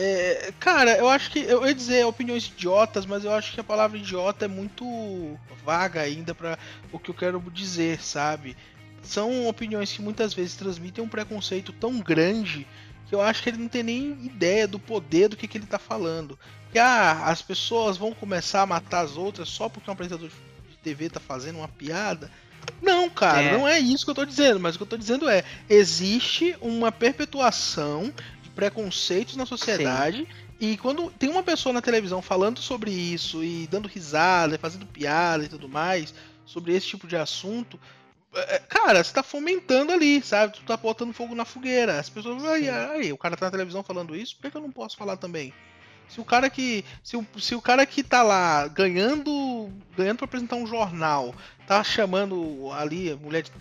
é, 0.00 0.52
cara, 0.60 0.96
eu 0.96 1.08
acho 1.08 1.28
que. 1.28 1.40
Eu 1.40 1.66
ia 1.66 1.74
dizer 1.74 2.06
opiniões 2.06 2.46
idiotas, 2.46 3.04
mas 3.04 3.24
eu 3.24 3.32
acho 3.34 3.52
que 3.52 3.58
a 3.58 3.64
palavra 3.64 3.98
idiota 3.98 4.44
é 4.44 4.48
muito 4.48 5.36
vaga 5.64 6.00
ainda 6.00 6.32
para 6.32 6.56
o 6.92 7.00
que 7.00 7.10
eu 7.10 7.14
quero 7.14 7.40
dizer, 7.52 8.00
sabe? 8.00 8.56
São 9.02 9.48
opiniões 9.48 9.92
que 9.92 10.00
muitas 10.00 10.32
vezes 10.32 10.54
transmitem 10.54 11.02
um 11.02 11.08
preconceito 11.08 11.72
tão 11.72 11.98
grande 11.98 12.64
que 13.08 13.14
eu 13.14 13.20
acho 13.20 13.42
que 13.42 13.48
ele 13.48 13.58
não 13.58 13.66
tem 13.66 13.82
nem 13.82 14.12
ideia 14.24 14.68
do 14.68 14.78
poder 14.78 15.28
do 15.28 15.36
que, 15.36 15.48
que 15.48 15.58
ele 15.58 15.66
tá 15.66 15.80
falando. 15.80 16.38
Que 16.70 16.78
ah, 16.78 17.24
as 17.24 17.42
pessoas 17.42 17.96
vão 17.96 18.14
começar 18.14 18.62
a 18.62 18.66
matar 18.66 19.00
as 19.00 19.16
outras 19.16 19.48
só 19.48 19.68
porque 19.68 19.90
um 19.90 19.94
apresentador 19.94 20.28
de 20.28 20.76
TV 20.76 21.10
tá 21.10 21.18
fazendo 21.18 21.58
uma 21.58 21.68
piada. 21.68 22.30
Não, 22.80 23.10
cara, 23.10 23.42
é. 23.42 23.52
não 23.52 23.66
é 23.66 23.80
isso 23.80 24.04
que 24.04 24.10
eu 24.10 24.14
tô 24.14 24.24
dizendo, 24.24 24.60
mas 24.60 24.74
o 24.74 24.78
que 24.78 24.84
eu 24.84 24.88
tô 24.88 24.96
dizendo 24.96 25.28
é: 25.28 25.42
existe 25.68 26.56
uma 26.60 26.92
perpetuação 26.92 28.12
preconceitos 28.58 29.36
na 29.36 29.46
sociedade. 29.46 30.18
Sim. 30.18 30.26
E 30.58 30.76
quando 30.78 31.12
tem 31.12 31.30
uma 31.30 31.44
pessoa 31.44 31.72
na 31.72 31.80
televisão 31.80 32.20
falando 32.20 32.58
sobre 32.58 32.90
isso 32.90 33.44
e 33.44 33.68
dando 33.68 33.86
risada, 33.86 34.58
fazendo 34.58 34.84
piada 34.84 35.44
e 35.44 35.48
tudo 35.48 35.68
mais, 35.68 36.12
sobre 36.44 36.74
esse 36.74 36.88
tipo 36.88 37.06
de 37.06 37.16
assunto, 37.16 37.78
é, 38.34 38.56
é, 38.56 38.58
cara, 38.58 39.04
você 39.04 39.14
tá 39.14 39.22
fomentando 39.22 39.92
ali, 39.92 40.20
sabe? 40.20 40.54
Tu 40.54 40.62
tá 40.64 40.76
botando 40.76 41.12
fogo 41.12 41.36
na 41.36 41.44
fogueira. 41.44 42.00
As 42.00 42.10
pessoas, 42.10 42.44
aí, 42.44 42.68
aí, 42.68 43.12
o 43.12 43.16
cara 43.16 43.36
tá 43.36 43.46
na 43.46 43.52
televisão 43.52 43.84
falando 43.84 44.16
isso, 44.16 44.34
por 44.34 44.42
que, 44.42 44.50
que 44.50 44.56
eu 44.56 44.62
não 44.62 44.72
posso 44.72 44.96
falar 44.96 45.16
também? 45.16 45.54
Se 46.08 46.20
o 46.20 46.24
cara 46.24 46.50
que. 46.50 46.84
Se 47.00 47.16
o, 47.16 47.24
se 47.38 47.54
o 47.54 47.62
cara 47.62 47.86
que 47.86 48.02
tá 48.02 48.24
lá 48.24 48.66
ganhando. 48.66 49.70
ganhando 49.96 50.16
pra 50.16 50.24
apresentar 50.24 50.56
um 50.56 50.66
jornal, 50.66 51.32
tá 51.64 51.84
chamando 51.84 52.72
ali 52.72 53.12
a 53.12 53.16
mulher 53.16 53.42
de 53.42 53.52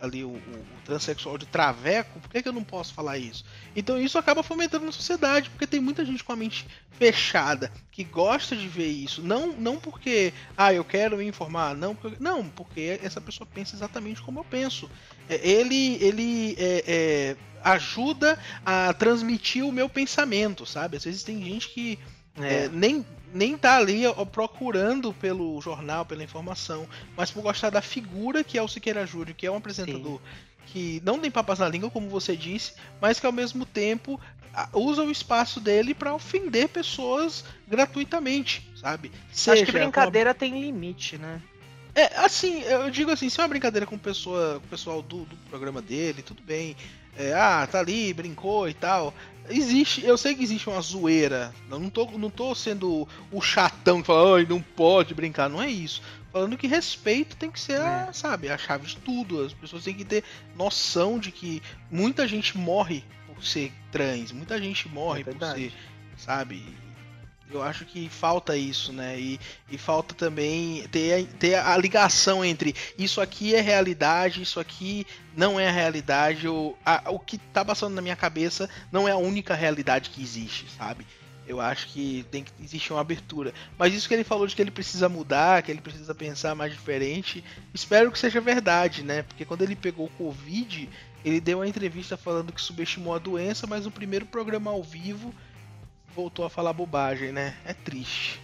ali 0.00 0.24
o, 0.24 0.30
o, 0.30 0.64
transexual 0.84 1.36
de 1.38 1.46
traveco, 1.46 2.20
por 2.20 2.30
que, 2.30 2.42
que 2.42 2.48
eu 2.48 2.52
não 2.52 2.64
posso 2.64 2.94
falar 2.94 3.18
isso? 3.18 3.44
Então 3.74 4.00
isso 4.00 4.18
acaba 4.18 4.42
fomentando 4.42 4.86
na 4.86 4.92
sociedade, 4.92 5.50
porque 5.50 5.66
tem 5.66 5.80
muita 5.80 6.04
gente 6.04 6.22
com 6.22 6.32
a 6.32 6.36
mente 6.36 6.66
fechada 6.92 7.72
que 7.90 8.04
gosta 8.04 8.56
de 8.56 8.68
ver 8.68 8.88
isso. 8.88 9.22
Não, 9.22 9.52
não 9.52 9.76
porque, 9.76 10.32
ah, 10.56 10.72
eu 10.72 10.84
quero 10.84 11.16
me 11.16 11.26
informar, 11.26 11.74
não, 11.74 11.94
porque, 11.94 12.16
não, 12.20 12.48
porque 12.48 13.00
essa 13.02 13.20
pessoa 13.20 13.46
pensa 13.52 13.76
exatamente 13.76 14.22
como 14.22 14.40
eu 14.40 14.44
penso. 14.44 14.90
É, 15.28 15.48
ele, 15.48 15.98
ele 16.02 16.56
é, 16.58 16.84
é, 16.86 17.36
ajuda 17.62 18.38
a 18.64 18.92
transmitir 18.94 19.64
o 19.64 19.72
meu 19.72 19.88
pensamento, 19.88 20.64
sabe? 20.64 20.96
Às 20.96 21.04
vezes 21.04 21.22
tem 21.22 21.42
gente 21.44 21.68
que 21.70 21.98
é, 22.38 22.68
nem, 22.68 23.04
nem 23.36 23.56
tá 23.56 23.76
ali 23.76 24.06
ó, 24.06 24.24
procurando 24.24 25.12
pelo 25.12 25.60
jornal, 25.60 26.04
pela 26.04 26.24
informação, 26.24 26.88
mas 27.16 27.30
por 27.30 27.42
gostar 27.42 27.70
da 27.70 27.82
figura 27.82 28.42
que 28.42 28.58
é 28.58 28.62
o 28.62 28.68
Siqueira 28.68 29.06
Júnior, 29.06 29.34
que 29.36 29.46
é 29.46 29.50
um 29.50 29.56
apresentador 29.56 30.18
Sim. 30.18 30.66
que 30.66 31.02
não 31.04 31.18
tem 31.18 31.30
papas 31.30 31.58
na 31.58 31.68
língua, 31.68 31.90
como 31.90 32.08
você 32.08 32.36
disse, 32.36 32.72
mas 33.00 33.20
que 33.20 33.26
ao 33.26 33.32
mesmo 33.32 33.66
tempo 33.66 34.20
usa 34.72 35.02
o 35.02 35.10
espaço 35.10 35.60
dele 35.60 35.94
para 35.94 36.14
ofender 36.14 36.68
pessoas 36.68 37.44
gratuitamente, 37.68 38.66
sabe? 38.74 39.12
Seja 39.30 39.62
Acho 39.62 39.66
que 39.66 39.78
brincadeira 39.78 40.32
tem 40.32 40.58
limite, 40.58 41.18
né? 41.18 41.42
É, 41.94 42.18
assim, 42.18 42.62
eu 42.62 42.90
digo 42.90 43.10
assim, 43.10 43.28
se 43.28 43.40
é 43.40 43.42
uma 43.42 43.48
brincadeira 43.48 43.86
com, 43.86 43.96
pessoa, 43.96 44.60
com 44.60 44.66
o 44.66 44.70
pessoal 44.70 45.02
do, 45.02 45.24
do 45.24 45.36
programa 45.48 45.80
dele, 45.80 46.22
tudo 46.22 46.42
bem. 46.42 46.76
É, 47.16 47.32
ah, 47.32 47.66
tá 47.70 47.78
ali, 47.78 48.12
brincou 48.12 48.68
e 48.68 48.74
tal. 48.74 49.14
Existe, 49.48 50.04
eu 50.04 50.16
sei 50.16 50.34
que 50.34 50.42
existe 50.42 50.68
uma 50.68 50.80
zoeira. 50.80 51.54
Eu 51.70 51.78
não 51.78 51.90
tô, 51.90 52.06
não 52.12 52.30
tô 52.30 52.54
sendo 52.54 53.06
o 53.30 53.40
chatão 53.40 54.00
que 54.00 54.06
fala, 54.06 54.38
ai, 54.38 54.46
não 54.48 54.60
pode 54.60 55.14
brincar. 55.14 55.48
Não 55.48 55.62
é 55.62 55.70
isso. 55.70 56.02
Falando 56.32 56.56
que 56.56 56.66
respeito 56.66 57.36
tem 57.36 57.50
que 57.50 57.58
ser, 57.58 57.80
é. 57.80 58.12
sabe, 58.12 58.50
a 58.50 58.58
chave 58.58 58.86
de 58.86 58.96
tudo. 58.96 59.42
As 59.42 59.54
pessoas 59.54 59.84
têm 59.84 59.94
que 59.94 60.04
ter 60.04 60.22
noção 60.54 61.18
de 61.18 61.32
que 61.32 61.62
muita 61.90 62.28
gente 62.28 62.58
morre 62.58 63.02
por 63.26 63.44
ser 63.44 63.72
trans, 63.90 64.32
muita 64.32 64.58
gente 64.60 64.88
morre 64.88 65.22
é 65.22 65.24
por 65.24 65.46
ser, 65.54 65.72
sabe? 66.16 66.62
Eu 67.50 67.62
acho 67.62 67.84
que 67.84 68.08
falta 68.08 68.56
isso, 68.56 68.92
né? 68.92 69.18
E, 69.18 69.40
e 69.70 69.78
falta 69.78 70.14
também 70.14 70.86
ter, 70.88 71.26
ter 71.38 71.54
a 71.54 71.76
ligação 71.76 72.44
entre 72.44 72.74
isso 72.98 73.20
aqui 73.20 73.54
é 73.54 73.60
realidade, 73.60 74.42
isso 74.42 74.58
aqui 74.58 75.06
não 75.36 75.58
é 75.58 75.68
a 75.68 75.72
realidade. 75.72 76.48
O, 76.48 76.76
a, 76.84 77.10
o 77.10 77.18
que 77.18 77.38
tá 77.38 77.64
passando 77.64 77.94
na 77.94 78.02
minha 78.02 78.16
cabeça 78.16 78.68
não 78.90 79.08
é 79.08 79.12
a 79.12 79.16
única 79.16 79.54
realidade 79.54 80.10
que 80.10 80.20
existe, 80.20 80.66
sabe? 80.76 81.06
Eu 81.46 81.60
acho 81.60 81.86
que 81.88 82.26
tem 82.32 82.42
que 82.42 82.50
existir 82.60 82.92
uma 82.92 83.00
abertura. 83.00 83.54
Mas 83.78 83.94
isso 83.94 84.08
que 84.08 84.14
ele 84.14 84.24
falou 84.24 84.48
de 84.48 84.56
que 84.56 84.60
ele 84.60 84.70
precisa 84.72 85.08
mudar, 85.08 85.62
que 85.62 85.70
ele 85.70 85.80
precisa 85.80 86.12
pensar 86.12 86.56
mais 86.56 86.72
diferente, 86.72 87.44
espero 87.72 88.10
que 88.10 88.18
seja 88.18 88.40
verdade, 88.40 89.04
né? 89.04 89.22
Porque 89.22 89.44
quando 89.44 89.62
ele 89.62 89.76
pegou 89.76 90.06
o 90.06 90.10
Covid, 90.10 90.88
ele 91.24 91.40
deu 91.40 91.58
uma 91.58 91.68
entrevista 91.68 92.16
falando 92.16 92.52
que 92.52 92.60
subestimou 92.60 93.14
a 93.14 93.18
doença, 93.18 93.66
mas 93.66 93.84
no 93.84 93.92
primeiro 93.92 94.26
programa 94.26 94.72
ao 94.72 94.82
vivo 94.82 95.32
voltou 96.16 96.46
a 96.46 96.50
falar 96.50 96.72
bobagem, 96.72 97.30
né? 97.30 97.54
É 97.66 97.74
triste. 97.74 98.40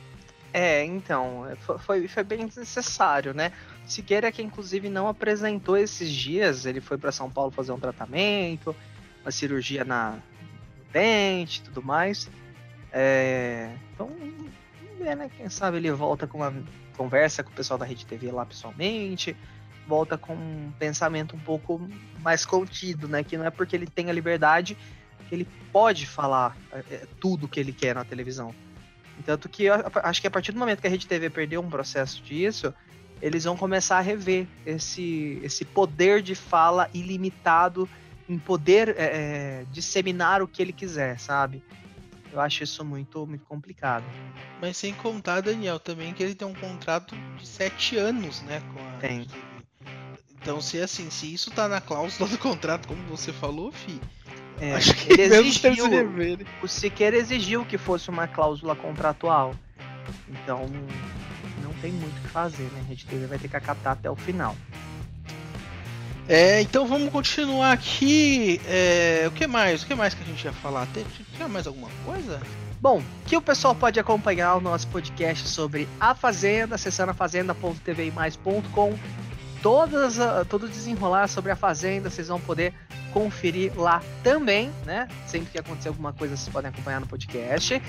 É, 0.52 0.84
então, 0.84 1.48
é, 1.48 1.56
foi, 1.56 2.06
foi 2.06 2.22
bem 2.22 2.44
necessário, 2.44 3.32
né? 3.32 3.50
Siqueira 3.86 4.30
que 4.30 4.42
inclusive 4.42 4.90
não 4.90 5.08
apresentou 5.08 5.78
esses 5.78 6.12
dias, 6.12 6.66
ele 6.66 6.80
foi 6.80 6.98
para 6.98 7.10
São 7.10 7.30
Paulo 7.30 7.50
fazer 7.50 7.72
um 7.72 7.80
tratamento, 7.80 8.76
uma 9.22 9.30
cirurgia 9.30 9.82
na 9.82 10.10
no 10.12 10.84
dente 10.92 11.60
e 11.60 11.62
tudo 11.62 11.82
mais. 11.82 12.30
É, 12.92 13.74
então, 13.94 14.10
ver, 15.02 15.16
né? 15.16 15.30
Quem 15.36 15.48
sabe 15.48 15.78
ele 15.78 15.90
volta 15.90 16.26
com 16.26 16.38
uma 16.38 16.54
conversa 16.96 17.42
com 17.42 17.50
o 17.50 17.54
pessoal 17.54 17.78
da 17.78 17.84
Rede 17.84 18.06
TV 18.06 18.30
lá 18.30 18.46
pessoalmente, 18.46 19.36
volta 19.86 20.16
com 20.16 20.34
um 20.34 20.72
pensamento 20.78 21.34
um 21.34 21.40
pouco 21.40 21.80
mais 22.20 22.44
contido, 22.44 23.08
né? 23.08 23.24
Que 23.24 23.36
não 23.36 23.44
é 23.44 23.50
porque 23.50 23.74
ele 23.74 23.86
tem 23.86 24.08
a 24.08 24.12
liberdade 24.12 24.76
ele 25.32 25.48
pode 25.72 26.06
falar 26.06 26.56
é, 26.70 27.06
tudo 27.18 27.48
que 27.48 27.58
ele 27.58 27.72
quer 27.72 27.94
na 27.94 28.04
televisão. 28.04 28.54
Tanto 29.24 29.48
que 29.48 29.64
eu 29.64 29.74
acho 30.02 30.20
que 30.20 30.26
a 30.26 30.30
partir 30.30 30.52
do 30.52 30.58
momento 30.58 30.80
que 30.80 30.86
a 30.86 30.90
Rede 30.90 31.06
TV 31.06 31.30
perdeu 31.30 31.60
um 31.60 31.70
processo 31.70 32.22
disso, 32.22 32.74
eles 33.20 33.44
vão 33.44 33.56
começar 33.56 33.98
a 33.98 34.00
rever 34.00 34.46
esse, 34.66 35.40
esse 35.42 35.64
poder 35.64 36.20
de 36.22 36.34
fala 36.34 36.90
ilimitado 36.92 37.88
em 38.28 38.38
poder 38.38 38.90
é, 38.90 39.04
é, 39.04 39.66
disseminar 39.70 40.42
o 40.42 40.48
que 40.48 40.60
ele 40.60 40.72
quiser, 40.72 41.18
sabe? 41.18 41.62
Eu 42.32 42.40
acho 42.40 42.64
isso 42.64 42.84
muito, 42.84 43.26
muito 43.26 43.44
complicado. 43.44 44.04
Mas 44.60 44.76
sem 44.76 44.94
contar, 44.94 45.40
Daniel, 45.40 45.78
também 45.78 46.12
que 46.12 46.22
ele 46.22 46.34
tem 46.34 46.48
um 46.48 46.54
contrato 46.54 47.14
de 47.38 47.46
sete 47.46 47.96
anos, 47.96 48.42
né? 48.42 48.60
Com 48.72 48.80
a 48.80 48.98
tem. 48.98 49.26
Então, 50.40 50.60
se 50.60 50.80
assim, 50.80 51.08
se 51.10 51.32
isso 51.32 51.50
tá 51.50 51.68
na 51.68 51.80
cláusula 51.80 52.28
do 52.28 52.38
contrato, 52.38 52.88
como 52.88 53.02
você 53.04 53.32
falou, 53.32 53.70
fi, 53.70 54.00
é, 54.60 54.74
Acho 54.74 54.94
que 54.94 55.12
ele 55.12 55.34
exigiu, 55.36 55.86
o 56.62 56.68
Siqueira 56.68 57.16
exigiu 57.16 57.64
que 57.64 57.78
fosse 57.78 58.10
uma 58.10 58.26
cláusula 58.26 58.74
contratual. 58.76 59.54
Então, 60.28 60.66
não 61.62 61.72
tem 61.74 61.92
muito 61.92 62.16
o 62.16 62.20
que 62.20 62.28
fazer, 62.28 62.64
né? 62.64 62.82
A 62.84 62.88
Rede 62.88 63.06
TV 63.06 63.26
vai 63.26 63.38
ter 63.38 63.48
que 63.48 63.56
acatar 63.56 63.92
até 63.94 64.10
o 64.10 64.16
final. 64.16 64.56
É, 66.28 66.60
então 66.60 66.86
vamos 66.86 67.10
continuar 67.10 67.72
aqui. 67.72 68.60
É, 68.66 69.24
o 69.26 69.32
que 69.32 69.46
mais? 69.46 69.82
O 69.82 69.86
que 69.86 69.94
mais 69.94 70.14
que 70.14 70.22
a 70.22 70.26
gente 70.26 70.44
ia 70.44 70.52
falar? 70.52 70.86
Tem, 70.86 71.04
tinha 71.34 71.48
mais 71.48 71.66
alguma 71.66 71.88
coisa? 72.04 72.40
Bom, 72.80 73.02
que 73.26 73.36
o 73.36 73.42
pessoal 73.42 73.74
pode 73.74 74.00
acompanhar 74.00 74.56
o 74.56 74.60
nosso 74.60 74.88
podcast 74.88 75.48
sobre 75.48 75.88
a 76.00 76.14
Fazenda, 76.14 76.74
acessando 76.74 77.10
a 77.10 77.14
fazenda.tvmais.com. 77.14 78.98
Todas, 79.62 80.16
todo 80.48 80.68
desenrolar 80.68 81.28
sobre 81.28 81.52
a 81.52 81.56
Fazenda, 81.56 82.10
vocês 82.10 82.28
vão 82.28 82.40
poder 82.40 82.74
conferir 83.12 83.72
lá 83.78 84.02
também, 84.22 84.70
né? 84.84 85.06
Sempre 85.26 85.52
que 85.52 85.58
acontecer 85.58 85.88
alguma 85.88 86.12
coisa, 86.12 86.36
vocês 86.36 86.48
podem 86.48 86.70
acompanhar 86.70 87.00
no 87.00 87.06
podcast. 87.06 87.80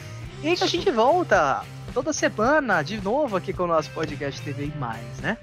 E 0.43 0.55
que 0.55 0.63
a 0.63 0.67
gente 0.67 0.91
volta 0.91 1.63
toda 1.93 2.13
semana 2.13 2.83
de 2.83 3.01
novo 3.01 3.35
aqui 3.37 3.53
com 3.53 3.63
o 3.63 3.67
nosso 3.67 3.89
podcast 3.91 4.41
TV 4.41 4.65
e 4.65 4.77
mais, 4.77 5.19
né? 5.19 5.37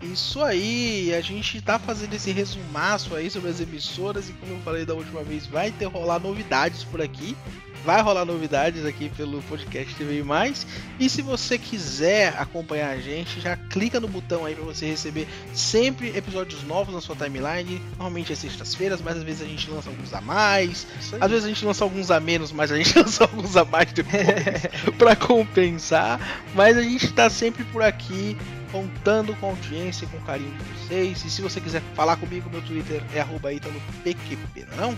Isso 0.00 0.42
aí, 0.42 1.14
a 1.14 1.20
gente 1.20 1.60
tá 1.60 1.78
fazendo 1.78 2.14
esse 2.14 2.30
resumaço 2.30 3.14
aí 3.14 3.30
sobre 3.30 3.50
as 3.50 3.60
emissoras 3.60 4.30
e 4.30 4.32
como 4.32 4.52
eu 4.52 4.60
falei 4.60 4.86
da 4.86 4.94
última 4.94 5.22
vez, 5.22 5.46
vai 5.46 5.70
ter 5.70 5.84
rolar 5.86 6.18
novidades 6.18 6.84
por 6.84 7.02
aqui. 7.02 7.36
Vai 7.84 8.02
rolar 8.02 8.24
novidades 8.24 8.84
aqui 8.84 9.08
pelo 9.16 9.40
podcast 9.42 9.94
TV 9.94 10.22
Mais. 10.22 10.66
E 10.98 11.08
se 11.08 11.22
você 11.22 11.56
quiser 11.56 12.34
acompanhar 12.38 12.90
a 12.90 12.98
gente, 12.98 13.40
já 13.40 13.56
clica 13.56 13.98
no 13.98 14.06
botão 14.06 14.44
aí 14.44 14.54
para 14.54 14.64
você 14.64 14.86
receber 14.86 15.26
sempre 15.54 16.14
episódios 16.16 16.62
novos 16.64 16.94
na 16.94 17.00
sua 17.00 17.16
timeline. 17.16 17.80
Normalmente 17.92 18.32
é 18.32 18.36
sextas-feiras, 18.36 19.00
mas 19.00 19.16
às 19.16 19.22
vezes 19.22 19.42
a 19.42 19.46
gente 19.46 19.70
lança 19.70 19.88
alguns 19.88 20.12
a 20.12 20.20
mais. 20.20 20.86
Às 21.20 21.30
vezes 21.30 21.44
a 21.44 21.48
gente 21.48 21.64
lança 21.64 21.84
alguns 21.84 22.10
a 22.10 22.20
menos, 22.20 22.52
mas 22.52 22.70
a 22.70 22.76
gente 22.76 22.96
lança 22.98 23.24
alguns 23.24 23.56
a 23.56 23.64
mais 23.64 23.90
depois 23.92 24.22
para 24.98 25.16
compensar. 25.16 26.20
Mas 26.54 26.76
a 26.76 26.82
gente 26.82 27.10
tá 27.12 27.30
sempre 27.30 27.64
por 27.64 27.82
aqui 27.82 28.36
contando 28.72 29.34
com 29.36 29.46
a 29.46 29.50
audiência 29.50 30.04
e 30.04 30.08
com 30.08 30.16
o 30.16 30.20
carinho 30.22 30.52
de 30.52 30.64
vocês. 30.64 31.24
E 31.24 31.30
se 31.30 31.42
você 31.42 31.60
quiser 31.60 31.82
falar 31.94 32.16
comigo, 32.16 32.48
meu 32.50 32.62
Twitter 32.62 33.02
é 33.14 33.20
ItaloPQP, 33.20 34.66
não 34.76 34.90
é? 34.90 34.96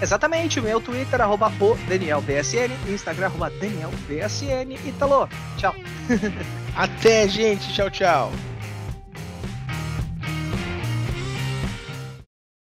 Exatamente, 0.00 0.60
o 0.60 0.62
meu 0.62 0.80
Twitter, 0.80 1.20
arroba 1.20 1.50
DanielBSN, 1.88 2.72
Instagram, 2.88 3.26
arroba 3.26 3.50
DanielBSN. 3.50 4.74
Italo, 4.86 5.28
tchau. 5.56 5.74
Até, 6.76 7.28
gente. 7.28 7.72
Tchau, 7.72 7.90
tchau. 7.90 8.53